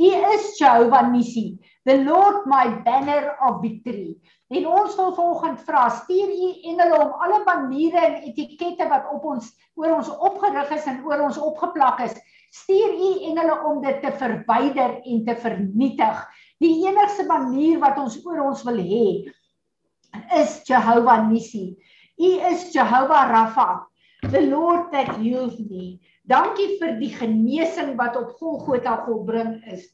[0.00, 4.16] U is Jehovah Nissi, the Lord my banner of victory.
[4.50, 9.26] En ons wil vanoggend vra, stuur U engele om alle maniere en etikette wat op
[9.32, 12.16] ons oor ons opgerig is en oor ons opgeplak is,
[12.52, 16.24] stuur U engele om dit te verwyder en te vernietig.
[16.60, 19.06] Die enigste manier wat ons oor ons wil hê
[20.36, 21.72] is Jehovah Nissi.
[22.20, 23.68] U is Jehovah Rapha,
[24.28, 26.00] the Lord that heals me.
[26.28, 29.86] Dankie vir die genesing wat op Golgotha volbring is.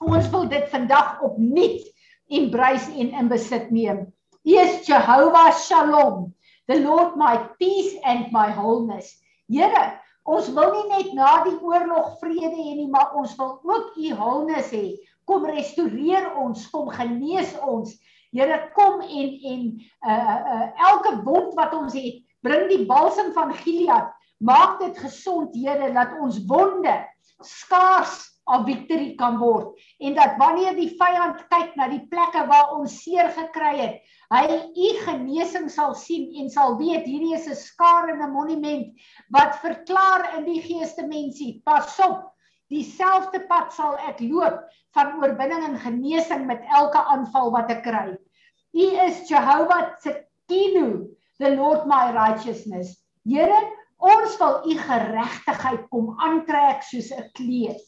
[0.00, 1.88] Ons wil dit vandag opnuut
[2.30, 4.04] embrace en in besit neem.
[4.44, 6.34] U is Jehovah Shalom,
[6.68, 9.16] the Lord my peace and my wholeness.
[9.48, 13.96] Here, ons wil nie net na die oorlog vrede hê nie, maar ons wil ook
[13.96, 14.96] u wholeness hê.
[15.28, 17.94] Kom restoreer ons, kom genees ons.
[18.34, 19.62] Here kom en en
[20.06, 25.54] uh uh elke wond wat ons het, bring die balsem van Gilead, maak dit gesond,
[25.54, 26.94] Here, dat ons wonde
[27.42, 28.22] skaars
[28.54, 32.96] of victory kan word en dat wanneer die vyand kyk na die plekke waar ons
[33.02, 38.28] seer gekry het, hy u genesing sal sien en sal weet hierdie is 'n skarende
[38.30, 38.90] monument
[39.30, 42.30] wat verklaar in die geestemensie, pas op,
[42.70, 44.62] dieselfde pad sal ek loop
[44.94, 48.08] van oorwinning en genesing met elke aanval wat ek kry.
[48.70, 52.94] U is Jehovah Tsidkenu, the Lord my righteousness.
[53.26, 53.58] Here,
[53.98, 57.80] ons wil u geregtigheid kom aantrek soos 'n kleed.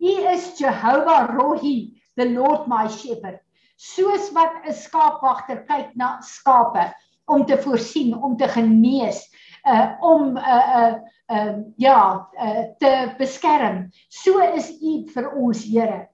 [0.00, 3.40] U is Jehovah Rohi, the Lord my shepherd.
[3.76, 6.94] Soos wat 'n skaapwagter kyk na skape
[7.26, 9.22] om te voorsien, om te genees,
[9.66, 10.94] uh om uh uh
[11.30, 13.90] uh ja, uh te beskerm.
[14.08, 16.08] So is u vir ons Here.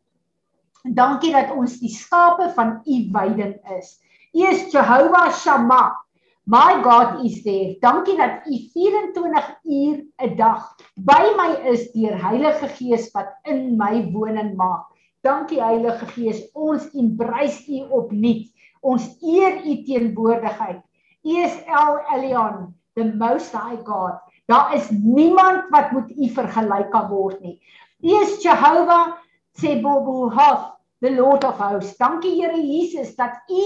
[0.84, 4.00] Dankie dat ons die skape van u weiding is.
[4.34, 6.03] U is Jehovah Shammah.
[6.46, 7.76] My God is there.
[7.80, 13.76] Dankie dat u 24 uur 'n dag by my is deur Heilige Gees wat in
[13.76, 14.84] my woning maak.
[15.22, 18.52] Dankie Heilige Gees, ons embrace u opnuut.
[18.80, 20.82] Ons eer u teenwoordigheid.
[21.22, 24.20] U is El Elyon, the most high God.
[24.46, 27.56] Daar is niemand wat met u vergelyk kan word nie.
[28.02, 29.16] U is Jehovah
[29.56, 30.73] Tsebobuhoth
[31.04, 31.98] the Lord of hosts.
[32.00, 33.64] Dankie Here Jesus dat U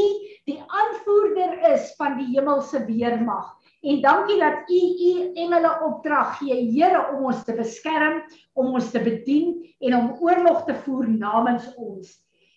[0.48, 3.52] die aanvoerder is van die hemelse weermag.
[3.86, 8.24] En dankie dat U U engele opdrag gee, Here, om ons te beskerm,
[8.58, 12.10] om ons te bedien en om oorlog te voer namens ons.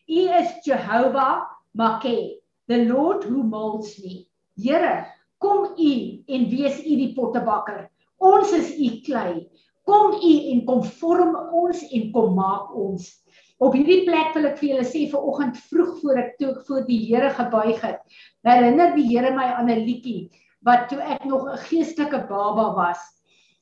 [0.09, 1.45] U is Jehovah
[1.77, 4.25] Makeh, the Lord who molds me.
[4.57, 5.05] Here,
[5.37, 5.93] kom U
[6.25, 7.85] en wees U die pottebakker.
[8.17, 9.45] Ons is U klei.
[9.85, 13.20] Kom U en kom vorm ons en kom maak ons.
[13.61, 16.85] Op hierdie plek wil ek vir julle sê vir oggend vroeg voor ek toe voor
[16.87, 17.99] die Here gebuig het.
[18.47, 20.31] Herinner die Here my aan 'n liedjie
[20.65, 23.01] wat toe ek nog 'n geestelike baba was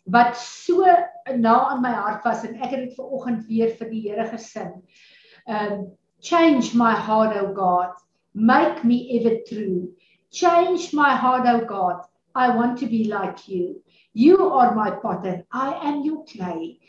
[0.08, 0.86] wat so
[1.38, 4.28] na aan my hart was en ek het dit ver oggend weer vir die Here
[4.32, 4.72] gesing.
[5.48, 7.96] Um change my heart o God,
[8.34, 9.92] make me ever true.
[10.32, 13.82] Change my heart o God, I want to be like you.
[14.14, 16.80] You are my potter, I am your clay.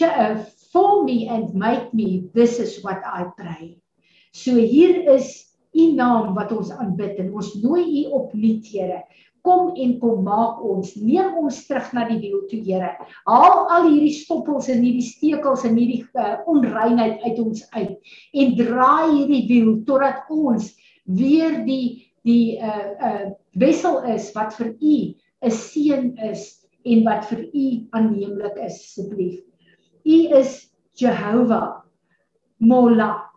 [0.00, 3.78] Uh, form me and make me this is what I pray.
[4.32, 9.02] So hier is u naam wat ons aanbid en ons nooi u op nuut Here.
[9.42, 12.92] Kom en kom maak ons, neem ons terug na die wiel toe Here.
[13.28, 18.56] Haal al hierdie stoppels en hierdie stekels en hierdie uh, onreinheid uit ons uit en
[18.60, 20.72] draai hierdie wiel totdat ons
[21.04, 24.96] weer die die uh uh wissel is wat vir u
[25.42, 26.44] 'n seën is
[26.86, 29.42] en wat vir u aanneemlik is asseblief.
[30.04, 31.82] U is Jehovah
[32.58, 33.30] Mola,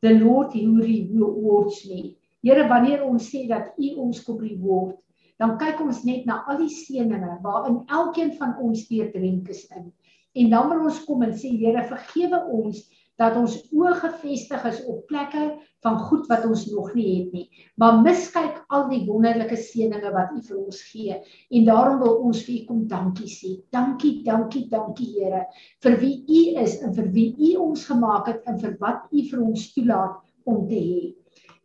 [0.00, 2.16] the Lord who rewards me.
[2.42, 4.96] Here, wanneer ons sê dat U ons kom reward,
[5.38, 9.92] dan kyk ons net na al die seëninge waarin elkeen van ons deurdrink is in.
[10.34, 12.82] En dan wil ons kom en sê Here, vergewe ons
[13.22, 15.44] dat ons oë gefestig is op plekke
[15.82, 17.44] van goed wat ons nog nie het nie.
[17.78, 22.42] Maar miskyk al die wonderlike seëninge wat U vir ons gee en daarom wil ons
[22.46, 23.54] vir U kom dankie sê.
[23.74, 25.44] Dankie, dankie, dankie Here
[25.84, 29.24] vir wie U is en vir wie U ons gemaak het en vir wat U
[29.30, 31.02] vir ons toelaat om te hê.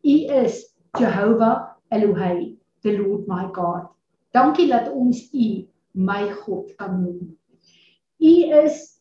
[0.08, 0.64] U is
[0.98, 3.90] Jehovah Elohei, the Lord my God.
[4.34, 5.50] Dankie dat ons U
[5.98, 7.34] my God kan noem.
[8.18, 8.98] U is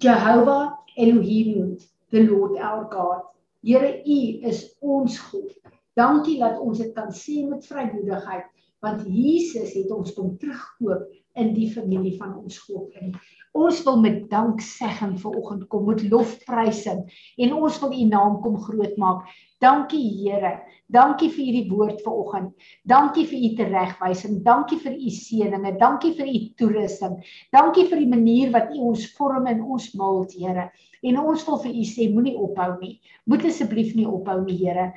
[0.00, 1.78] Jehovah Elohim,
[2.10, 3.22] the Lord our God.
[3.62, 5.52] Here U is ons God.
[5.96, 8.50] Dankie dat ons dit kan sê met vrymoedigheid
[8.84, 11.06] want Jesus het ons kom terugkoop
[11.40, 13.14] in die familie van ons God in.
[13.56, 17.04] Ons wil met danksegging vanoggend kom met lofprysing
[17.40, 19.30] en ons wil U naam kom groot maak.
[19.64, 20.52] Dankie Here.
[20.92, 22.50] Dankie vir hierdie woord vanoggend.
[22.84, 24.42] Dankie vir u teregwysing.
[24.44, 25.72] Dankie vir u seëninge.
[25.80, 27.14] Dankie vir u toerusting.
[27.56, 30.68] Dankie vir die manier wat u ons vorm en ons mould, Here.
[31.00, 32.98] En ons wil vir u sê moenie ophou nie.
[33.24, 34.90] Moet asseblief nie ophou nie, Here.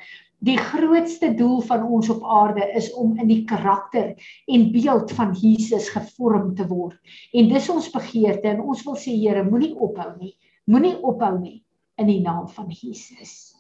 [0.44, 4.14] Die grootste doel van ons op aarde is om in die karakter
[4.52, 7.00] en beeld van Jesus gevorm te word.
[7.34, 10.36] En dis ons begeerte en ons wil sê Here, moenie ophou nie.
[10.68, 11.62] Moenie ophou nie
[11.98, 13.57] in die naam van Jesus.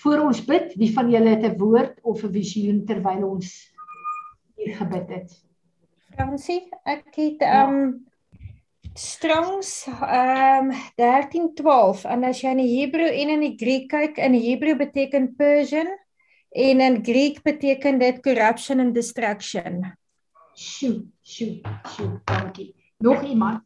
[0.00, 3.72] Voor ons bid, wie van julle het 'n woord of 'n visioen terwyl ons
[4.56, 5.30] hier gebid het?
[6.14, 7.68] Fransie, ek het ja.
[7.68, 8.06] um
[8.94, 14.32] Strongs um 13:12 en as jy in die Hebreë en in die Griek kyk, in
[14.32, 15.88] die Hebreë beteken Persian
[16.50, 19.84] en in Griek beteken dit corruption and destruction.
[20.54, 22.74] Sjoe, sjoe, sjoe, dankie.
[22.98, 23.62] Nog iemand?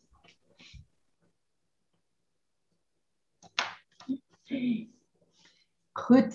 [5.95, 6.35] Goed.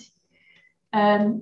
[0.90, 1.34] Ehm um,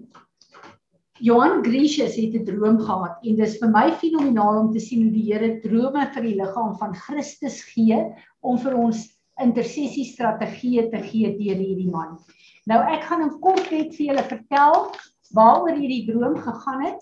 [1.19, 5.11] Johan Grecius het 'n droom gehad en dis vir my fenomenaal om te sien hoe
[5.11, 7.97] die Here drome vir die liggaam van Christus gee
[8.41, 9.05] om vir ons
[9.41, 12.17] intersessie strategieë te gee deur hierdie man.
[12.65, 14.75] Nou ek gaan in kort net vir julle vertel
[15.33, 17.01] waaroor hierdie droom gegaan het.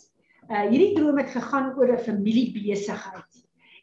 [0.52, 3.32] Uh hierdie droom het gegaan oor 'n familiebesigheid.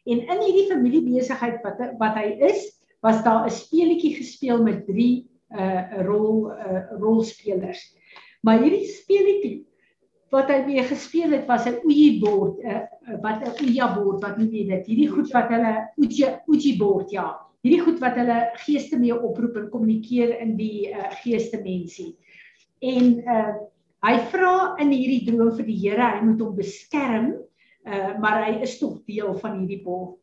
[0.05, 5.32] En in hierdie familiebesigheid wat wat hy is, was daar 'n speletjie gespeel met 3
[5.53, 7.83] uh rol uh rolspelers.
[8.43, 9.59] Maar hierdie speletjie
[10.33, 14.23] wat hy mee gespeel het was 'n Ouija bord, 'n uh, wat 'n Ouija bord,
[14.23, 14.87] wat noem jy dit?
[14.87, 17.27] Hierdie goed wat hulle Ouija Ouija bord, ja.
[17.63, 22.17] Hierdie goed wat hulle geeste mee oproep en kommunikeer in die uh geestemensie.
[22.81, 23.53] En uh
[24.03, 27.35] hy vra in hierdie droom vir die Here, hy moet hom beskerm,
[27.87, 30.19] uh maar hy is tog deel van hierdie bord.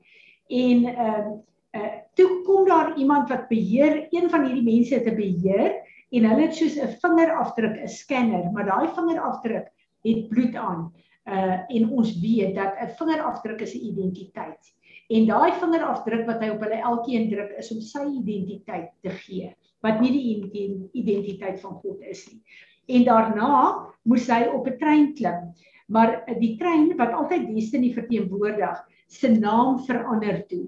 [0.49, 1.27] En uh
[1.77, 5.75] uh toe kom daar iemand wat beheer een van hierdie mense te beheer
[6.09, 9.67] en hulle het soos 'n vingerafdruk 'n scanner maar daai vingerafdruk
[10.03, 10.91] het bloed aan.
[11.25, 14.73] Uh en ons weet dat 'n vingerafdruk is 'n identiteit
[15.09, 19.55] en daai vingerafdruk wat hy op hulle elkeen druk is om sy identiteit te gee
[19.81, 22.41] wat nie die identiteit van God is nie.
[22.87, 25.53] En daarna moes hy op 'n trein klim
[25.89, 28.77] maar die trein wat altyd Destiny verteenwoordig
[29.07, 30.67] se naam verander toe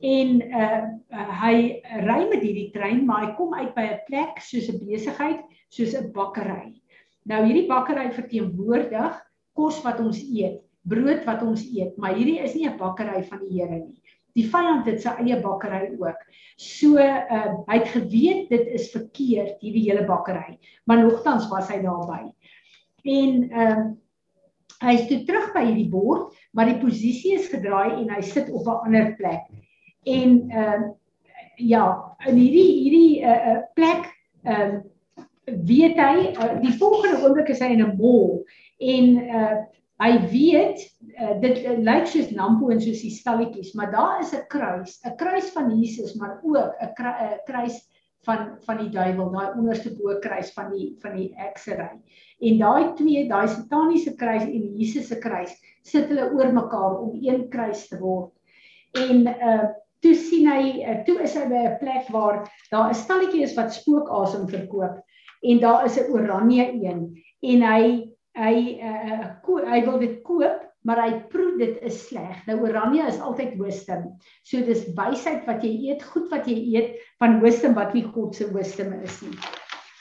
[0.00, 1.56] en uh, uh hy
[2.04, 5.40] ry met hierdie trein maar hy kom uit by 'n plek soos 'n besigheid
[5.72, 6.82] soos 'n bakkery.
[7.24, 9.16] Nou hierdie bakkery verteenwoordig
[9.56, 13.40] kos wat ons eet, brood wat ons eet, maar hierdie is nie 'n bakkery van
[13.40, 14.02] die Here nie.
[14.36, 16.20] Die vyand het sy eie bakkery ook.
[16.56, 21.80] So uh hy het geweet dit is verkeerd hierdie hele bakkery, maar nogtans was hy
[21.80, 22.32] daarby.
[23.04, 23.92] En uh
[24.82, 28.50] hy is toe terug by hierdie bord, maar die posisie is gedraai en hy sit
[28.52, 29.48] op 'n ander plek
[30.06, 30.82] en uh,
[31.56, 31.86] ja,
[32.26, 34.12] in hierdie hierdie uh, plek
[34.44, 34.84] ehm uh,
[35.46, 38.42] weet hy uh, die volgende oomblik is hy in 'n mall
[38.82, 39.56] en uh
[40.02, 40.82] hy weet
[41.16, 44.98] uh, dit uh, lyk soos Nampo en soos die stalletjies, maar daar is 'n kruis,
[45.04, 46.92] 'n kruis van Jesus, maar ook 'n
[47.46, 47.80] kruis
[48.26, 51.88] van van die duiwel, daai onderste bo kruis van die van die eksery.
[52.40, 57.18] En daai twee, daai sataniese kruis en Jesus se kruis, sit hulle oor mekaar om
[57.22, 58.32] een kruis te word.
[58.92, 59.66] En uh
[60.02, 63.56] toe sien hy eh, toe is hy by 'n plek waar daar 'n stalletjie is
[63.56, 65.00] wat spookasem verkoop
[65.42, 67.00] en daar is 'n oranje een
[67.42, 72.36] en hy hy uh, ko hy wil dit koop maar hy proe dit is sleg.
[72.46, 74.12] Nou oranje is altyd wisdom.
[74.46, 78.38] So dis wysheid wat jy eet, goed wat jy eet van wisdom wat nie God
[78.38, 79.34] se wisdom is nie.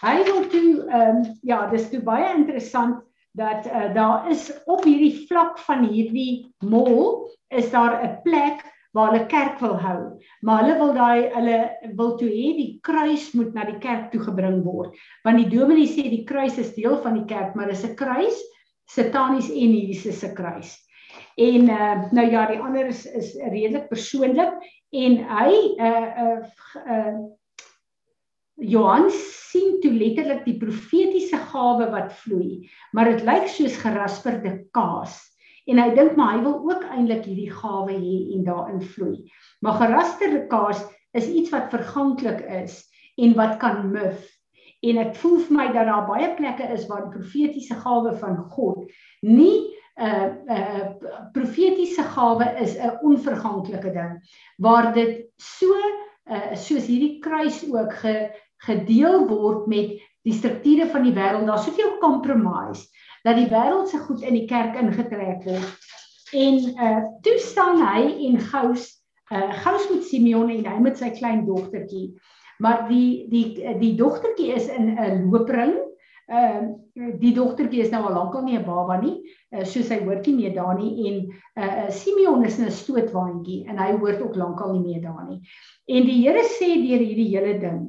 [0.03, 3.01] Hy wil toe ehm um, ja, dis toe baie interessant
[3.35, 8.61] dat uh, daar is op hierdie vlak van hierdie mall is daar 'n plek
[8.95, 9.99] waar hulle kerk wil hou.
[10.41, 11.59] Maar hulle wil daai hulle
[11.99, 14.95] wil toe hê die kruis moet na die kerk toe gebring word.
[15.27, 18.39] Want die dominee sê die kruis is deel van die kerk, maar dis 'n kruis,
[18.87, 20.75] satanies en Jesus se kruis.
[21.37, 24.55] En uh, nou ja, die ander is is redelik persoonlik
[24.91, 26.39] en hy uh uh,
[26.87, 27.15] uh
[28.55, 35.17] Johan sien toe letterlik die profetiese gawe wat vloei, maar dit lyk soos gerasperde kaas.
[35.66, 39.32] En hy dink maar hy wil ook eintlik hierdie gawe hê en daarin vloei.
[39.66, 40.84] Maar gerasperde kaas
[41.18, 42.84] is iets wat verganklik is
[43.18, 44.22] en wat kan muf.
[44.86, 48.38] En ek voel vir my dat daar baie plekke is waar die profetiese gawe van
[48.53, 48.86] God
[49.26, 50.88] nie 'n uh, 'n uh,
[51.34, 54.20] profetiese gawe is 'n onverganklike ding
[54.57, 55.72] waar dit so
[56.28, 58.30] uh, soos hierdie kruis ook ge,
[58.68, 59.95] gedeel word met
[60.26, 61.45] die strukture van die wêreld.
[61.47, 62.89] Daar's soveel compromise
[63.26, 65.89] dat die wêreld se goed in die kerk ingetrek word.
[66.36, 68.88] En uh toe staan hy en Gous
[69.34, 72.13] uh Gous met Simeon en hy met sy klein dogtertjie.
[72.61, 75.76] Maar die die die dogtertjie is in 'n loopring.
[76.26, 79.17] Ehm uh, die dogtertjie is nou al lankal nie 'n baba nie,
[79.51, 81.17] uh, soos hy hoort nie meer daar nie en
[81.63, 85.41] uh Simeon is 'n stootwaandjie en hy hoort ook lankal nie meer daar nie.
[85.86, 87.82] En die Here sê deur hierdie hele ding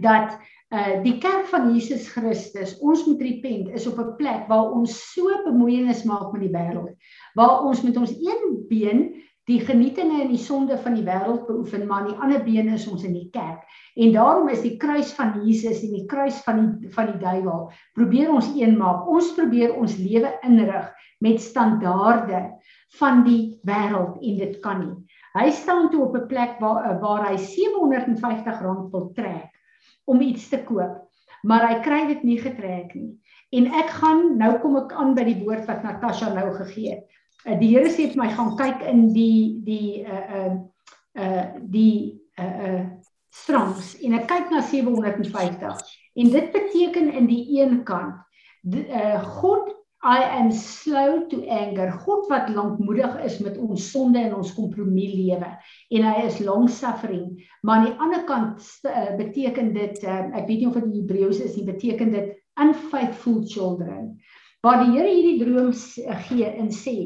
[0.00, 0.38] dat
[0.72, 4.94] uh die kerk van Jesus Christus, ons moet repent, is op 'n plek waar ons
[5.12, 6.96] so bemoeienis maak met die wêreld,
[7.34, 9.12] waar ons met ons een been
[9.50, 12.88] die genietinge en die sonde van die wêreld beoefen, maar aan die ander been is
[12.88, 13.66] ons in die kerk.
[13.96, 17.70] En daarom is die kruis van Jesus en die kruis van die van die duiwel
[17.94, 19.08] probeer ons een maak.
[19.08, 20.88] Ons probeer ons lewe inrig
[21.20, 22.46] met standaarde
[22.98, 24.94] van die wêreld en dit kan nie.
[25.36, 29.51] Hy staan toe op 'n plek waar waar hy 750 rand wil trek
[30.04, 31.00] om iets te koop,
[31.42, 33.12] maar hy kry dit nie getrek nie.
[33.52, 37.18] En ek gaan nou kom ek aan by die woord wat Natasha nou gegee het.
[37.44, 40.52] Uh, die Here sê vir my gaan kyk in die die uh uh
[41.18, 42.82] uh die uh uh
[43.32, 45.82] strangs en ek kyk na 750
[46.20, 48.20] en dit beteken in die een kant
[48.60, 49.72] die, uh God
[50.02, 51.92] I am slow to anger.
[52.02, 55.50] God wat lankmoedig is met ons sonde en ons kompromie lewe
[55.94, 57.28] en hy is long suffering.
[57.62, 60.96] Maar aan die ander kant uh, beteken dit uh, ek weet nie of dit in
[60.96, 64.16] Hebreëus is nie, beteken dit unfaithful children.
[64.66, 66.96] Waar die Here hierdie droom uh, gee en sê,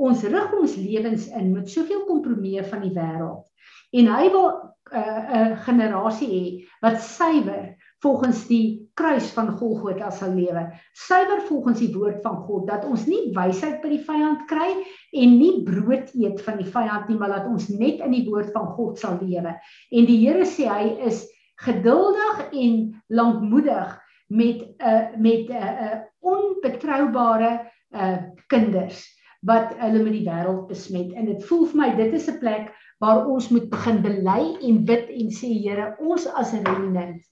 [0.00, 3.44] ons rig ons lewens in met soveel kompromie van die wêreld.
[3.92, 6.44] En hy wil 'n uh, uh, generasie hê
[6.80, 10.62] wat suiwer volgens die kruis van Golgotha sal lewe.
[10.96, 14.70] Suiwer volgens die woord van God dat ons nie wysheid by die vyand kry
[15.12, 18.52] en nie brood eet van die vyand nie, maar dat ons net in die woord
[18.56, 19.52] van God sal lewe.
[19.92, 21.26] En die Here sê hy is
[21.60, 23.92] geduldig en lankmoedig
[24.28, 27.52] met 'n uh, met 'n uh, uh, onbetroubare
[27.92, 28.18] uh,
[28.48, 29.04] kinders
[29.46, 31.12] wat hulle met die wêreld besmet.
[31.12, 34.84] En dit voel vir my dit is 'n plek waar ons moet begin bely en
[34.84, 37.22] bid en sê Here, ons as 'n remnant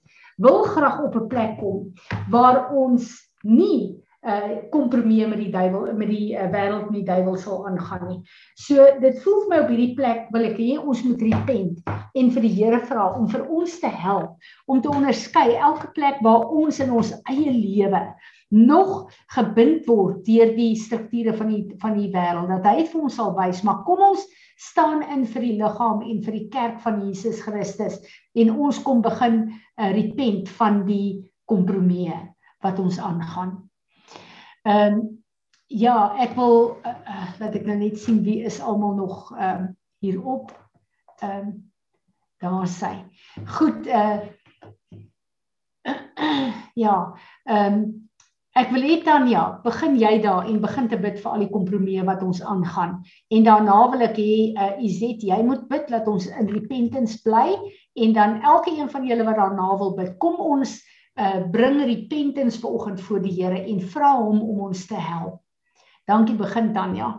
[0.41, 1.93] wil graag op 'n plek kom
[2.29, 7.35] waar ons nie uh kompromie met die duiwel met die uh, wêreld met die duiwel
[7.37, 8.21] sal aangaan nie.
[8.55, 11.83] So dit voel vir my op hierdie plek wil ek hê ons moet repent
[12.17, 14.33] en vir die Here vra om vir ons te help
[14.65, 18.01] om te onderskei elke plek waar ons in ons eie lewe
[18.53, 23.15] nog gebind word deur die strukture van die van die wêreld dat hy vir ons
[23.17, 24.25] sal wys maar kom ons
[24.55, 27.99] staan in vir die liggaam en vir die kerk van Jesus Christus
[28.37, 32.13] en ons kom begin uh, repent van die kompromie
[32.63, 33.57] wat ons aangaan.
[34.65, 35.03] Ehm um,
[35.67, 39.69] ja, ek wil uh, laat ek nou net sien wie is almal nog ehm um,
[40.05, 40.53] hierop.
[41.21, 41.53] Ehm um,
[42.41, 42.93] daar sê.
[43.57, 44.19] Goed, uh
[46.85, 46.97] ja,
[47.43, 48.04] ehm um,
[48.55, 52.05] Ek wil hê Tanya, begin jy daar en begin te bid vir al die kompromieë
[52.07, 52.93] wat ons aangaan.
[53.35, 57.57] En daarna wil ek hê uh, Izet, jy moet bid dat ons in repentance bly
[57.99, 60.77] en dan elke een van julle wat daarna wil bid, kom ons
[61.19, 65.41] uh, bring repentance vanoggend voor die Here en vra hom om ons te help.
[66.07, 67.11] Dankie, begin Tanya.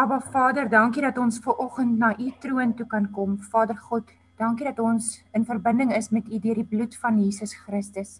[0.00, 3.36] Aba Vader, dankie dat ons ver oggend na u troon toe kan kom.
[3.52, 7.52] Vader God, Dankie dat ons in verbinding is met U deur die bloed van Jesus
[7.54, 8.16] Christus.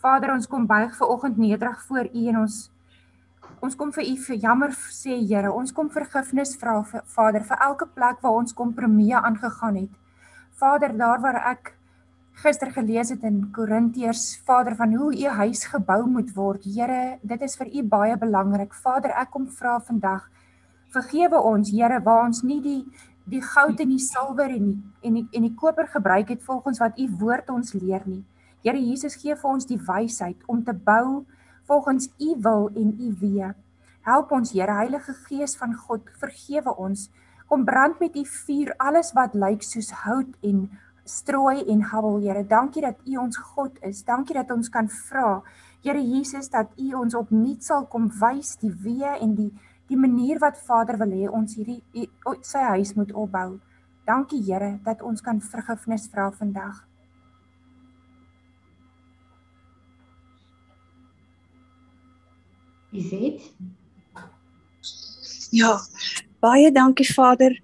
[0.00, 2.62] Vader, ons kom buig ver oggend nederig voor U en ons
[3.64, 7.60] ons kom vir U vir jammer sê Here, ons kom vergifnis vra vir Vader vir
[7.68, 9.92] elke plek waar ons kompromieë aangegaan het.
[10.56, 11.74] Vader, daar waar ek
[12.40, 16.64] gister gelees het in Korintiërs, Vader, van hoe U huis gebou moet word.
[16.64, 18.72] Here, dit is vir U baie belangrik.
[18.72, 20.24] Vader, ek kom vra vandag
[20.94, 22.80] vergewe ons Here waar ons nie die
[23.24, 26.80] die goud en die silwer en die, en die, en die koper gebruik het volgens
[26.82, 28.22] wat u woord ons leer nie.
[28.64, 31.24] Here Jesus gee vir ons die wysheid om te bou
[31.68, 33.52] volgens u wil en u weë.
[34.04, 37.08] Help ons Here Heilige Gees van God, vergewe ons.
[37.48, 40.66] Kom brand met u vuur alles wat lyk soos hout en
[41.04, 42.44] strooi en habbel Here.
[42.44, 44.04] Dankie dat u ons God is.
[44.04, 45.40] Dankie dat ons kan vra
[45.84, 49.50] Here Jesus dat u ons opnuut sal kom wys die weë en die
[49.88, 52.08] die manier wat Vader wil hê ons hierdie
[52.42, 53.60] sy huis moet opbou.
[54.08, 56.82] Dankie Here dat ons kan vergifnis vra vandag.
[62.94, 63.40] Iset?
[65.54, 65.78] Ja,
[66.40, 67.56] baie dankie Vader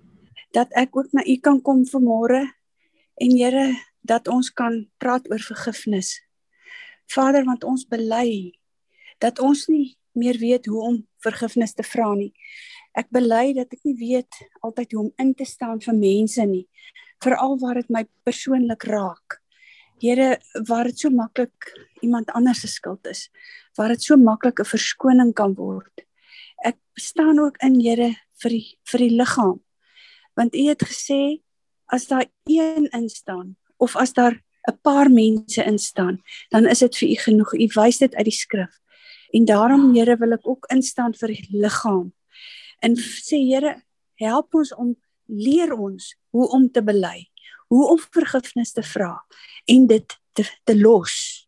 [0.55, 2.43] dat ek ook na U kan kom vanmôre
[3.21, 3.69] en Here
[4.01, 6.19] dat ons kan praat oor vergifnis.
[7.11, 8.57] Vader, want ons bely
[9.21, 12.33] dat ons nie meer weet hoe om vergifnis te vra nie.
[12.97, 16.67] Ek bely dat ek nie weet altyd hoe om in te staan vir mense nie,
[17.23, 19.39] veral waar dit my persoonlik raak.
[20.01, 23.29] Here, waar dit so maklik iemand anders se skuld is,
[23.77, 26.07] waar dit so maklik 'n verskoning kan word.
[26.65, 29.61] Ek staan ook in Here vir die vir die liggaam.
[30.37, 31.43] Want U het gesê
[31.93, 37.09] as daar een instaan of as daar 'n paar mense instaan, dan is dit vir
[37.09, 37.55] U genoeg.
[37.55, 38.81] U wys dit uit die skrif.
[39.31, 42.11] En daarom Here wil ek ook instaan vir die liggaam.
[42.83, 43.77] En sê Here,
[44.21, 44.95] help ons om
[45.31, 47.29] leer ons hoe om te bely,
[47.71, 49.15] hoe om vergifnis te vra
[49.71, 51.47] en dit te, te los.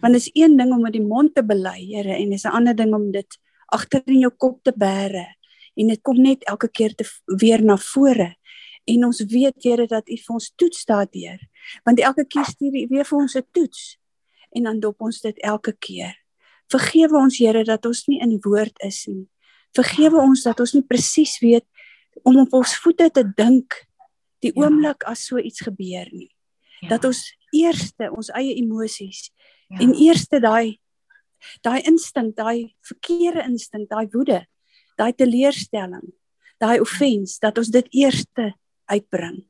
[0.00, 2.76] Want is een ding om met die mond te bely, Here, en dis 'n ander
[2.76, 5.26] ding om dit agter in jou kop te bære
[5.76, 8.36] en dit kom net elke keer te weer na vore.
[8.86, 11.40] En ons weet Here dat U vir ons toets daardeur.
[11.84, 13.98] Want elke keer stuur U weer vir ons 'n toets
[14.50, 16.25] en dan dop ons dit elke keer.
[16.72, 19.26] Vergewe ons Here dat ons nie in die woord is nie.
[19.76, 21.66] Vergewe ons dat ons nie presies weet
[22.24, 23.76] om op ons voete te dink
[24.44, 24.64] die ja.
[24.64, 26.30] oomblik as so iets gebeur nie.
[26.82, 26.96] Ja.
[26.96, 27.22] Dat ons
[27.54, 29.30] eerste ons eie emosies
[29.70, 29.80] ja.
[29.80, 30.78] en eerste daai
[31.62, 34.40] daai instink, daai verkeerde instink, daai woede,
[34.98, 36.08] daai teleurstelling,
[36.58, 38.50] daai offense dat ons dit eerste
[38.90, 39.42] uitbring.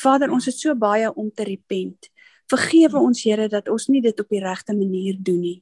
[0.00, 2.10] Vader, ons het so baie om te repent.
[2.50, 5.58] Vergewe ons Here dat ons nie dit op die regte manier doen nie.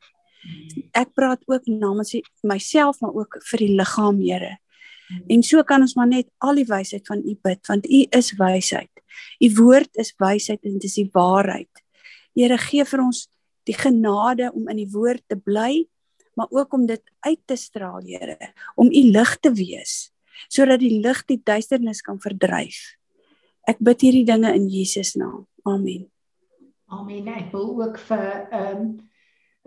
[0.93, 4.57] Ek praat ook namens myself maar ook vir die liggaam, Here.
[5.29, 8.33] En so kan ons maar net al die wysheid van U bid want U is
[8.39, 9.03] wysheid.
[9.45, 11.83] U woord is wysheid en dit is die waarheid.
[12.35, 13.27] Here gee vir ons
[13.69, 15.85] die genade om in die woord te bly,
[16.35, 18.39] maar ook om dit uit te straal, Here,
[18.75, 20.13] om U lig te wees
[20.51, 22.97] sodat die lig die duisternis kan verdryf.
[23.69, 25.45] Ek bid hierdie dinge in Jesus naam.
[25.69, 26.09] Amen.
[26.91, 27.29] Amen.
[27.31, 28.93] Ek wil ook vir ehm um,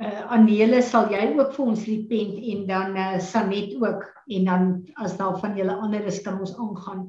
[0.03, 4.65] uh Anele sal jy ook vir ons repent en dan uh Sanet ook en dan
[4.99, 7.05] as daar van julle ander is kan ons aangaan.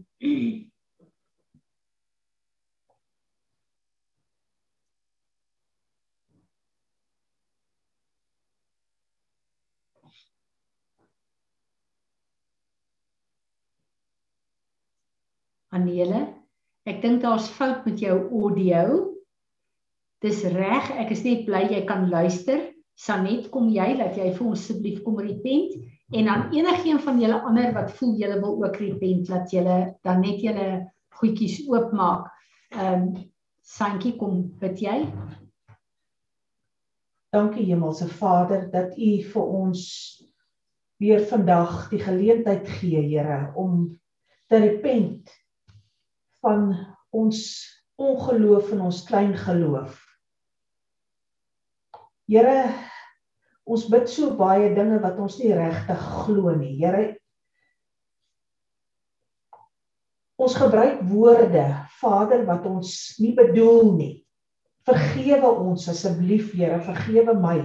[15.77, 16.23] Anele,
[16.89, 19.03] ek dink daar's fout met jou audio.
[20.25, 22.63] Dis reg, ek is net bly jy kan luister.
[22.97, 25.75] Sanet, kom jy dat jy vir ons asseblief kom repent
[26.17, 30.23] en dan enigiemand van julle ander wat voel julle wil ook repent dat julle dan
[30.25, 30.69] net julle
[31.19, 32.31] goedjies oopmaak.
[32.75, 33.17] Ehm um,
[33.67, 34.95] Sankie kom bid jy?
[37.35, 39.83] Dankie Hemelse Vader dat U vir ons
[41.03, 43.91] weer vandag die geleentheid gee, Here, om
[44.47, 45.35] te repent
[46.41, 46.71] van
[47.11, 47.43] ons
[47.99, 50.06] ongeloof en ons klein geloof.
[52.27, 52.75] Here,
[53.67, 56.75] ons bid so baie dinge wat ons nie regtig glo nie.
[56.81, 57.05] Here,
[60.43, 61.67] ons gebruik woorde,
[62.01, 64.15] Vader, wat ons nie bedoel nie.
[64.87, 67.61] Vergewe ons asseblief, Here, vergewe my.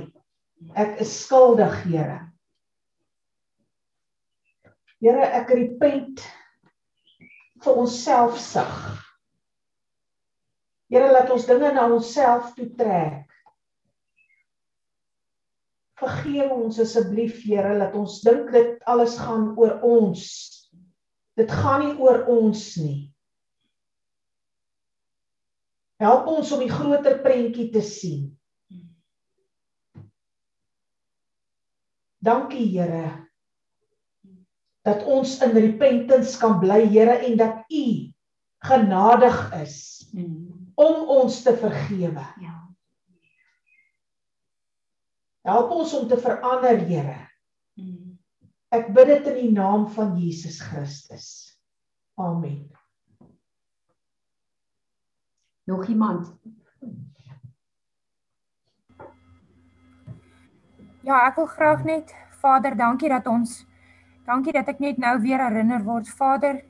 [0.78, 2.20] Ek is skuldig, Here.
[5.02, 6.22] Here, ek repent
[7.66, 9.02] vir onsself sag.
[10.94, 13.31] Here, laat ons dinge na onsself toe trek.
[16.02, 20.24] Vergewe ons asseblief, Here, dat ons dink dit alles gaan oor ons.
[21.38, 23.12] Dit gaan nie oor ons nie.
[26.02, 28.32] Help ons om die groter prentjie te sien.
[32.22, 33.06] Dankie, Here,
[34.86, 37.86] dat ons in repentance kan bly, Here, en dat U
[38.62, 39.78] genadig is
[40.12, 40.74] hmm.
[40.76, 42.26] om ons te vergewe.
[42.42, 42.61] Ja.
[45.42, 47.18] Help ons om te verander, Here.
[47.80, 48.20] Hmm.
[48.72, 51.28] Ek bid dit in die naam van Jesus Christus.
[52.16, 52.70] Amen.
[55.68, 56.30] Nog iemand?
[61.02, 63.64] Ja, ek wil graag net Vader, dankie dat ons
[64.30, 66.62] dankie dat ek net nou weer herinner word, Vader,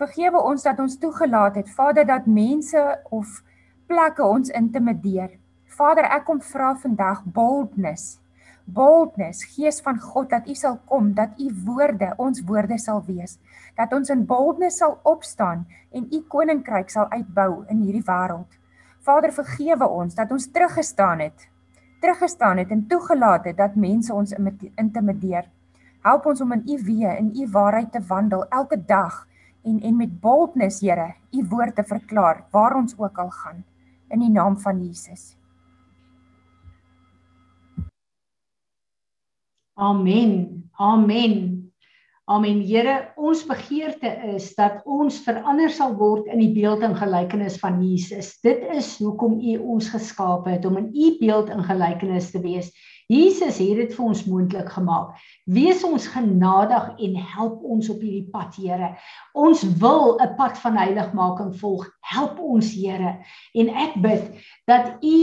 [0.00, 2.80] vergewe ons dat ons toegelaat het, Vader, dat mense
[3.14, 3.42] of
[3.86, 5.36] plekke ons intimideer.
[5.66, 8.20] Vader, ek kom vra vandag boldness.
[8.66, 13.36] boldness, Gees van God, dat U sal kom, dat U woorde ons woorde sal wees,
[13.78, 18.58] dat ons in boldness sal opstaan en U koninkryk sal uitbou in hierdie wêreld.
[19.06, 21.46] Vader, vergewe ons dat ons teruggestaan het,
[22.02, 24.34] teruggestaan het en toegelaat het dat mense ons
[24.74, 25.46] intimideer.
[26.02, 29.26] Help ons om in U weë, in U waarheid te wandel elke dag
[29.62, 33.64] en en met boldness, Here, U woord te verklaar waar ons ook al gaan
[34.10, 35.36] in die naam van Jesus.
[39.78, 40.70] Amen.
[40.78, 41.72] Amen.
[42.24, 42.62] Amen.
[42.64, 47.76] Here, ons begeerte is dat ons verander sal word in die beeld en gelykenis van
[47.84, 48.32] Jesus.
[48.40, 52.72] Dit is hoekom U ons geskaap het om in U beeld en gelykenis te wees.
[53.12, 55.20] Jesus het dit vir ons moontlik gemaak.
[55.44, 58.94] Wees ons genadig en help ons op hierdie pad, Here.
[59.36, 61.84] Ons wil 'n pad van heiligmaking volg.
[62.06, 63.16] Help ons, Here.
[63.54, 65.18] En ek bid dat U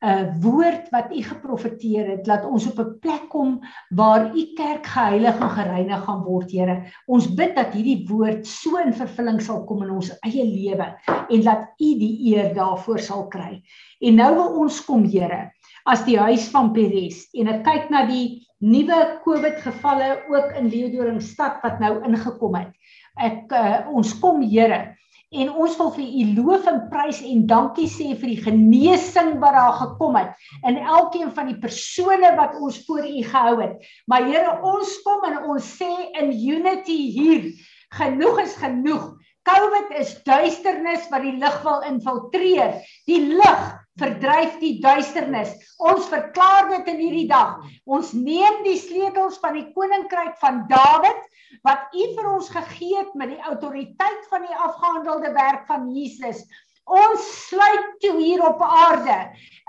[0.00, 4.86] 'n woord wat u geprofeteer het, laat ons op 'n plek kom waar u kerk
[4.86, 6.82] geheilig en gereinig gaan word, Here.
[7.06, 10.86] Ons bid dat hierdie woord so in vervulling sal kom in ons eie lewe
[11.28, 13.62] en dat u die eer daarvoor sal kry.
[14.00, 15.50] En nou wil ons kom, Here,
[15.84, 20.68] as die huis van Peres en ek kyk na die nuwe COVID gevalle ook in
[20.68, 22.72] Leeudoringstad wat nou ingekom het.
[23.20, 24.96] Ek uh, ons kom, Here,
[25.30, 29.54] en ons wil vir u loof en prys en dankie sê vir die genesing wat
[29.54, 33.76] daar gekom het in elkeen van die persone wat ons voor u gehou het.
[34.10, 37.46] Maar Here, ons kom en ons sê in unity hier,
[37.94, 39.06] genoeg is genoeg.
[39.46, 42.82] COVID is duisternis wat die lig wil infiltreer.
[43.08, 43.62] Die lig
[44.00, 45.52] verdryf die duisternis.
[45.78, 47.60] Ons verklaar dit in hierdie dag.
[47.84, 51.20] Ons neem die sleutels van die koninkryk van Dawid
[51.66, 56.44] wat U vir ons gegee het met die autoriteit van die afgehandelde werk van Jesus.
[56.90, 59.16] Ons sluit toe hier op aarde.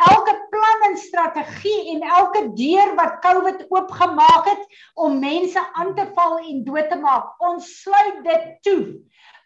[0.09, 4.63] Elke plan en strategie en elke deur wat COVID oopgemaak het
[4.95, 8.82] om mense aan te val en dood te maak, ons sluit dit toe.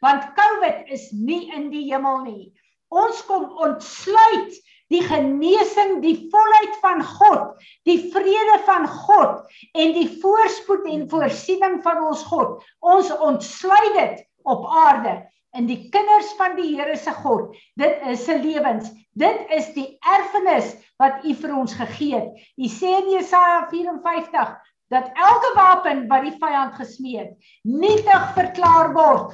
[0.04, 2.54] Want COVID is nie in die hemel nie.
[2.94, 4.56] Ons kom ontsluit
[4.94, 11.80] die genesing, die volheid van God, die vrede van God en die voorspoed en voorsiening
[11.86, 12.60] van ons God.
[12.86, 15.24] Ons ontsluit dit op aarde
[15.56, 17.56] in die kinders van die Here se God.
[17.80, 18.92] Dit is se lewens.
[19.16, 22.48] Dit is die erfenis wat U vir ons gegee het.
[22.60, 24.56] U sê in Jesaja 54
[24.94, 27.32] dat elke wapen wat die vyand gesmee het,
[27.66, 29.32] nietig verklaar word,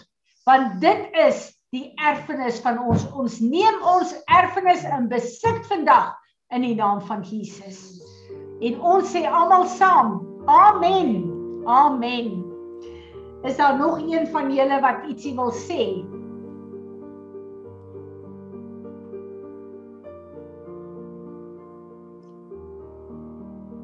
[0.48, 3.06] want dit is die erfenis van ons.
[3.16, 6.12] Ons neem ons erfenis in besit vandag
[6.52, 7.80] in die naam van Jesus.
[8.62, 10.20] En ons sê almal saam:
[10.52, 11.30] Amen.
[11.66, 12.42] Amen.
[13.48, 15.86] Is daar nog een van julle wat ietsie wil sê?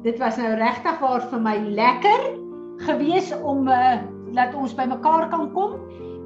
[0.04, 2.28] Dit was nou regtig waar vir my lekker
[2.86, 3.96] gewees om uh,
[4.36, 5.74] laat ons bymekaar kan kom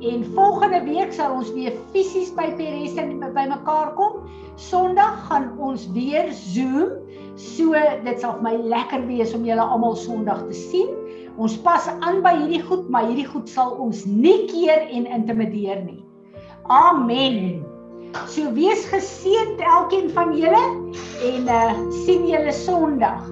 [0.02, 4.24] En volgende week sal ons weer fisies by Peres en by mekaar kom.
[4.58, 6.96] Sondag gaan ons weer Zoom.
[7.38, 10.90] So dit sal vir my lekker wees om julle almal Sondag te sien.
[11.38, 15.84] Ons pas aan by hierdie goed, maar hierdie goed sal ons nie keer en intimideer
[15.86, 16.02] nie.
[16.66, 17.62] Amen.
[18.26, 20.64] So wees geseënd elkeen van julle
[21.30, 23.31] en uh sien julle Sondag.